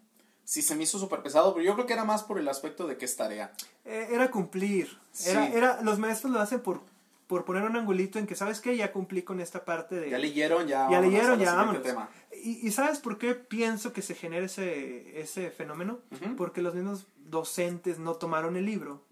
[0.49, 2.87] Sí, se me hizo súper pesado, pero yo creo que era más por el aspecto
[2.87, 3.53] de que es tarea.
[3.85, 4.87] Eh, era cumplir.
[5.27, 5.51] Era, Sí.
[5.53, 6.81] era, los maestros lo hacen por,
[7.27, 8.75] por poner un angulito en que, ¿sabes qué?
[8.75, 10.09] Ya cumplí con esta parte de...
[10.09, 10.89] Ya leyeron, ya.
[10.89, 11.83] Ya leyeron, ya vámonos.
[11.83, 12.09] tema.
[12.43, 15.99] ¿Y, y sabes por qué pienso que se genera ese, ese fenómeno?
[16.19, 16.35] Ujú.
[16.35, 19.03] Porque los mismos docentes no tomaron el libro.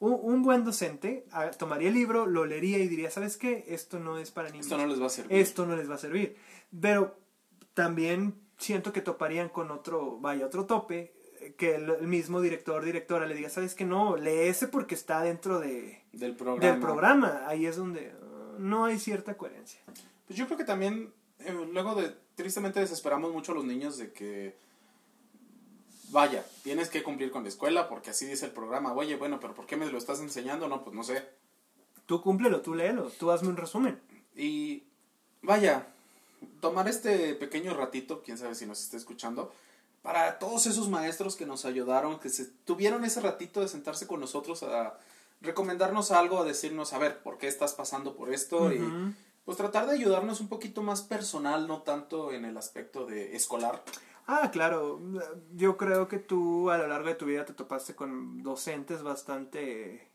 [0.00, 3.64] Un, un buen docente ah, tomaría el libro, lo leería y diría, ¿sabes qué?
[3.68, 4.66] Esto no es para niños.
[4.66, 5.38] Esto no les va a servir.
[5.38, 6.36] Esto no les va a servir.
[6.80, 7.16] Pero
[7.74, 12.84] también siento que toparían con otro, vaya, otro tope, eh, que el, el mismo director,
[12.84, 13.84] directora le diga, ¿sabes qué?
[13.84, 16.70] No, lee ese porque está dentro de, Del programa.
[16.70, 17.42] del programa.
[17.46, 19.80] Ahí es donde uh, no hay cierta coherencia.
[20.26, 22.14] Pues yo creo que también, eh, luego de.
[22.36, 24.56] Tristemente desesperamos mucho a los niños de que.
[26.10, 28.92] Vaya, tienes que cumplir con la escuela porque así dice el programa.
[28.92, 30.68] Oye, bueno, pero ¿por qué me lo estás enseñando?
[30.68, 31.24] No, pues no sé.
[32.06, 34.00] Tú cúmplelo, tú léelo, tú hazme un resumen.
[34.34, 34.84] Y
[35.42, 35.86] vaya,
[36.60, 39.52] tomar este pequeño ratito, quién sabe si nos está escuchando,
[40.02, 44.20] para todos esos maestros que nos ayudaron, que se tuvieron ese ratito de sentarse con
[44.20, 44.98] nosotros a
[45.40, 48.72] recomendarnos algo, a decirnos, a ver, ¿por qué estás pasando por esto?
[48.72, 48.80] Y
[49.44, 53.82] pues tratar de ayudarnos un poquito más personal, no tanto en el aspecto de escolar.
[54.26, 55.00] Ah, claro.
[55.54, 60.09] Yo creo que tú a lo largo de tu vida te topaste con docentes bastante,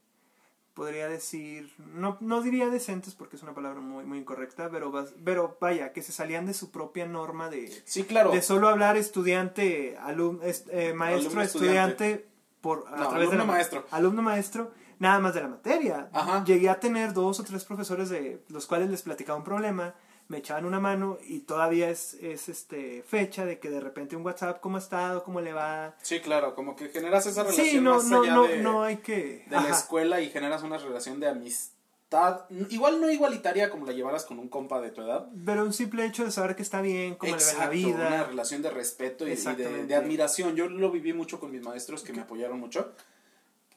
[0.75, 5.15] podría decir, no, no diría decentes porque es una palabra muy, muy incorrecta, pero, vas-
[5.23, 8.31] pero vaya, que se salían de su propia norma de, Sí, claro.
[8.31, 12.27] de solo hablar estudiante, alum, est- eh, maestro, Alumno, estudiante,
[12.61, 13.85] por, a No, través de la- alumno, maestro.
[13.89, 16.09] Alumno maestro, nada más de la materia.
[16.13, 16.43] Ajá.
[16.43, 19.95] Llegué a tener dos o tres profesores de los cuales les platicaba un problema,
[20.27, 24.25] me echaban una mano y todavía es, es este fecha de que de repente un
[24.25, 25.23] WhatsApp, ¿cómo ha estado?
[25.23, 25.95] ¿Cómo le va?
[26.01, 28.83] Sí, claro, como que generas esa relación Sí, no, más no, allá no, de, no
[28.83, 29.45] hay que...
[29.47, 34.25] de la escuela y generas una relación de amistad, igual no igualitaria como la llevaras
[34.25, 37.15] con un compa de tu edad, Pero un simple hecho de saber que está bien,
[37.15, 38.07] cómo le va en la vida.
[38.07, 40.55] una relación de respeto y, y de, de admiración.
[40.55, 42.93] Yo lo viví mucho con mis maestros que me apoyaron mucho.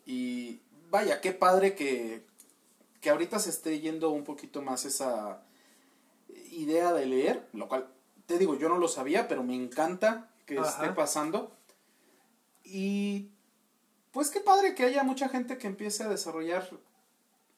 [0.07, 2.23] Y vaya, qué padre que,
[3.01, 5.43] que ahorita se esté yendo un poquito más esa
[6.61, 7.89] idea de leer, lo cual,
[8.27, 10.69] te digo, yo no lo sabía, pero me encanta que Ajá.
[10.69, 11.53] esté pasando.
[12.65, 13.31] Y
[14.13, 16.69] pues qué padre que haya mucha gente que empiece a desarrollar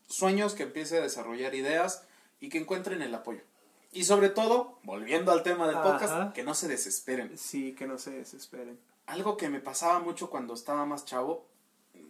[0.07, 2.05] sueños, que empiece a desarrollar ideas
[2.41, 3.43] y que encuentren el apoyo.
[3.93, 6.33] Y sobre todo, volviendo al tema del podcast, Ajá.
[6.33, 7.37] que no se desesperen.
[7.37, 8.79] Sí, que no se desesperen.
[9.07, 11.47] Algo que me pasaba mucho cuando estaba más chavo,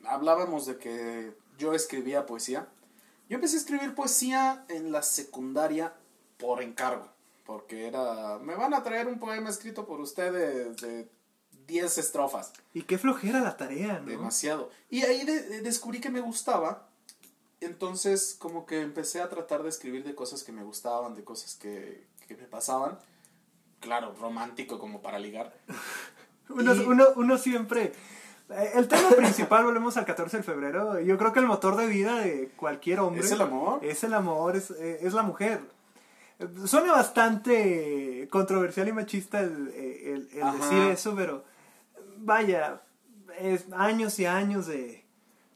[0.04, 2.68] hablábamos de que yo escribía poesía.
[3.28, 5.94] Yo empecé a escribir poesía en la secundaria
[6.40, 7.06] por encargo,
[7.44, 11.08] porque era, me van a traer un poema escrito por ustedes de
[11.66, 12.52] 10 estrofas.
[12.74, 14.06] Y qué flojera la tarea, ¿no?
[14.06, 14.70] Demasiado.
[14.88, 16.88] Y ahí de- de- descubrí que me gustaba.
[17.60, 21.54] Entonces, como que empecé a tratar de escribir de cosas que me gustaban, de cosas
[21.56, 22.98] que, que me pasaban.
[23.80, 25.54] Claro, romántico como para ligar.
[26.48, 27.92] Uno, Y- uno, uno siempre...
[28.50, 31.86] eh, El tema principal, volvemos al 14 de febrero, yo creo que el motor de
[31.86, 33.20] vida de cualquier hombre...
[33.24, 33.84] ¿Es el amor?
[33.84, 35.60] Es el amor, es, eh, es la mujer.
[36.66, 41.44] Suena bastante controversial y machista el, eh, el- decir eso, pero
[42.18, 42.82] vaya,
[43.38, 45.04] es años y años de,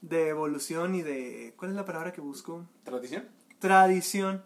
[0.01, 1.53] de evolución y de...
[1.57, 2.65] ¿Cuál es la palabra que busco?
[2.83, 3.27] ¿Tradición?
[3.59, 4.43] Tradición.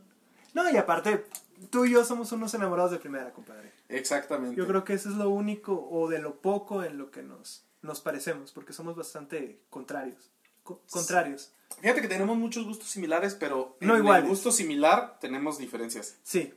[0.54, 1.26] No, y aparte,
[1.70, 3.74] tú y yo somos unos enamorados de primera, compadre.
[3.90, 4.56] Exactamente.
[4.56, 7.66] Yo creo que eso es lo único o de lo poco en lo que nos,
[7.82, 10.32] nos parecemos, porque somos bastante contrarios.
[10.64, 11.52] Co- contrarios.
[11.82, 14.24] Fíjate que tenemos muchos gustos similares, pero No en iguales.
[14.26, 16.16] el gusto similar tenemos diferencias.
[16.24, 16.54] Sí.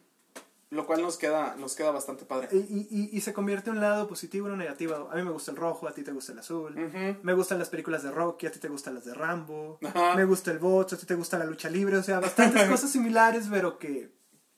[0.70, 2.48] Lo cual nos queda, nos queda bastante padre.
[2.50, 5.10] Y, y- y- se convierte en un lado positivo en un negativo.
[5.12, 6.72] A mí me gusta el rojo, a ti te gusta el azul.
[6.76, 7.16] Ujú.
[7.22, 9.78] Me gustan las películas de Rocky, a ti te gustan las de Rambo.
[9.84, 10.14] Ajá.
[10.16, 11.98] Me gusta el box, a ti te gusta la lucha libre.
[11.98, 14.10] O sea, bastantes cosas similares, pero que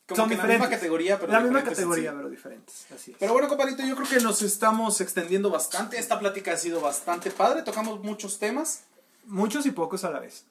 [0.07, 0.59] Como son que en la diferentes.
[0.61, 2.15] misma categoría, pero La misma diferentes, categoría, sí.
[2.17, 2.85] pero diferentes.
[2.95, 3.17] Así es.
[3.19, 5.99] Pero bueno, compadrito, yo creo que nos estamos extendiendo bastante.
[5.99, 7.61] Esta plática ha sido bastante padre.
[7.63, 8.85] Tocamos muchos temas.
[9.25, 10.45] Muchos y pocos a la vez.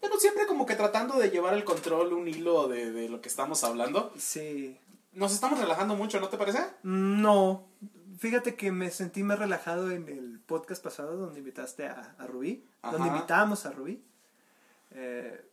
[0.00, 3.28] Pero siempre como que tratando de llevar el control, un hilo de, de lo que
[3.28, 4.12] estamos hablando.
[4.16, 4.78] Sí.
[5.12, 6.60] Nos estamos relajando mucho, ¿no te parece?
[6.82, 7.66] No.
[8.18, 12.64] Fíjate que me sentí más relajado en el podcast pasado donde invitaste a, a Rubí.
[12.82, 12.96] Ajá.
[12.96, 14.02] Donde invitamos a Rubí.
[14.92, 15.44] Eh,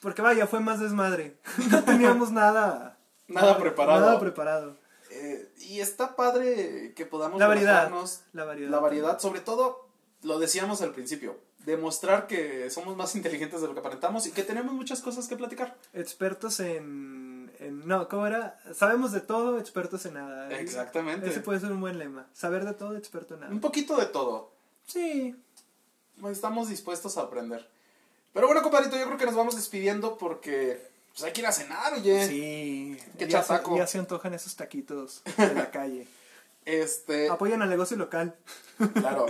[0.00, 1.36] porque vaya, fue más desmadre.
[1.70, 2.98] No teníamos nada.
[3.28, 4.00] Nada preparado.
[4.00, 4.76] Nada preparado.
[5.10, 7.90] Eh, y está padre que podamos La variedad.
[8.32, 8.70] La variedad.
[8.70, 9.88] La variedad, sobre todo,
[10.22, 14.42] lo decíamos al principio, demostrar que somos más inteligentes de lo que aparentamos y que
[14.44, 15.76] tenemos muchas cosas que platicar.
[15.92, 18.58] Expertos en, en- No, ¿cómo era?
[18.72, 20.48] Sabemos de todo, expertos en nada.
[20.58, 21.28] Exactamente.
[21.28, 22.26] Ese puede ser un buen lema.
[22.32, 23.52] Saber de todo, experto en nada.
[23.52, 24.52] Un poquito de todo.
[24.86, 25.34] Sí.
[26.30, 27.68] Estamos dispuestos a aprender.
[28.32, 30.80] Pero bueno, compadrito, yo creo que nos vamos despidiendo porque
[31.12, 32.26] pues, hay que ir a cenar, oye.
[32.28, 32.96] Sí.
[33.18, 36.06] Qué ya, se, ya se antojan esos taquitos de la calle.
[36.66, 38.34] Este, Apoyan al negocio local.
[38.94, 39.26] claro.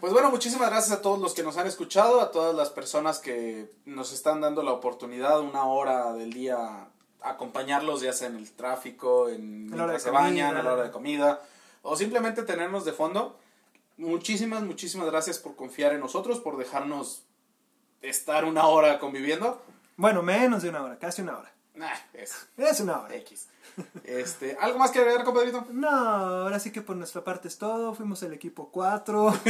[0.00, 3.20] Pues bueno, muchísimas gracias a todos los que nos han escuchado, a todas las personas
[3.20, 6.88] que nos están dando la oportunidad, una hora del día,
[7.20, 10.84] acompañarlos, ya sea en el tráfico, en la hora de se bañan, a la hora
[10.84, 11.42] de comida,
[11.82, 13.38] o simplemente tenernos de fondo.
[13.98, 17.24] Muchísimas, muchísimas gracias por confiar en nosotros, por dejarnos
[18.00, 19.62] estar una hora conviviendo.
[19.96, 21.52] Bueno, menos de una hora, casi una hora.
[21.74, 23.14] Nah, es Es una hora.
[23.16, 23.48] X.
[24.04, 25.66] Este, ¿Algo más que agregar, compadrito?
[25.70, 27.94] No, ahora sí que por nuestra parte es todo.
[27.94, 29.32] Fuimos el equipo 4.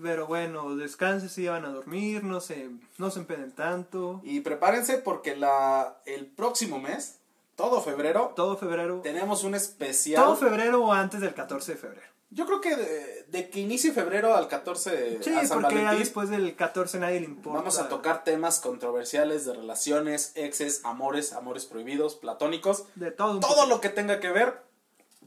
[0.00, 4.20] Pero bueno, descansen si van a dormir, no se, no se empeden tanto.
[4.22, 7.18] Y prepárense porque la, el próximo mes,
[7.56, 9.00] todo febrero, Todo febrero.
[9.02, 10.22] tenemos un especial.
[10.22, 12.06] Todo febrero o antes del 14 de febrero.
[12.30, 15.76] Yo creo que de, de que inicie febrero al 14 de Sí, a San porque
[15.76, 17.58] ya Valentín, después del 14 nadie le importa.
[17.60, 23.40] vamos a tocar temas controversiales de relaciones, exes, amores, amores prohibidos, platónicos, de todo.
[23.40, 23.66] todo poquito.
[23.68, 24.62] lo que tenga que ver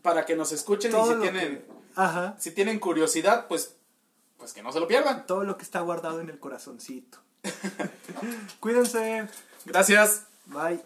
[0.04, 2.36] para que nos escuchen Todo y si tienen, que- Ajá.
[2.40, 3.76] si tienen curiosidad, pues,
[4.38, 5.26] pues que no se lo pierdan.
[5.26, 7.18] Todo lo que está guardado en el corazoncito.
[8.60, 9.28] Cuídense.
[9.66, 10.24] Gracias.
[10.46, 10.82] Bye.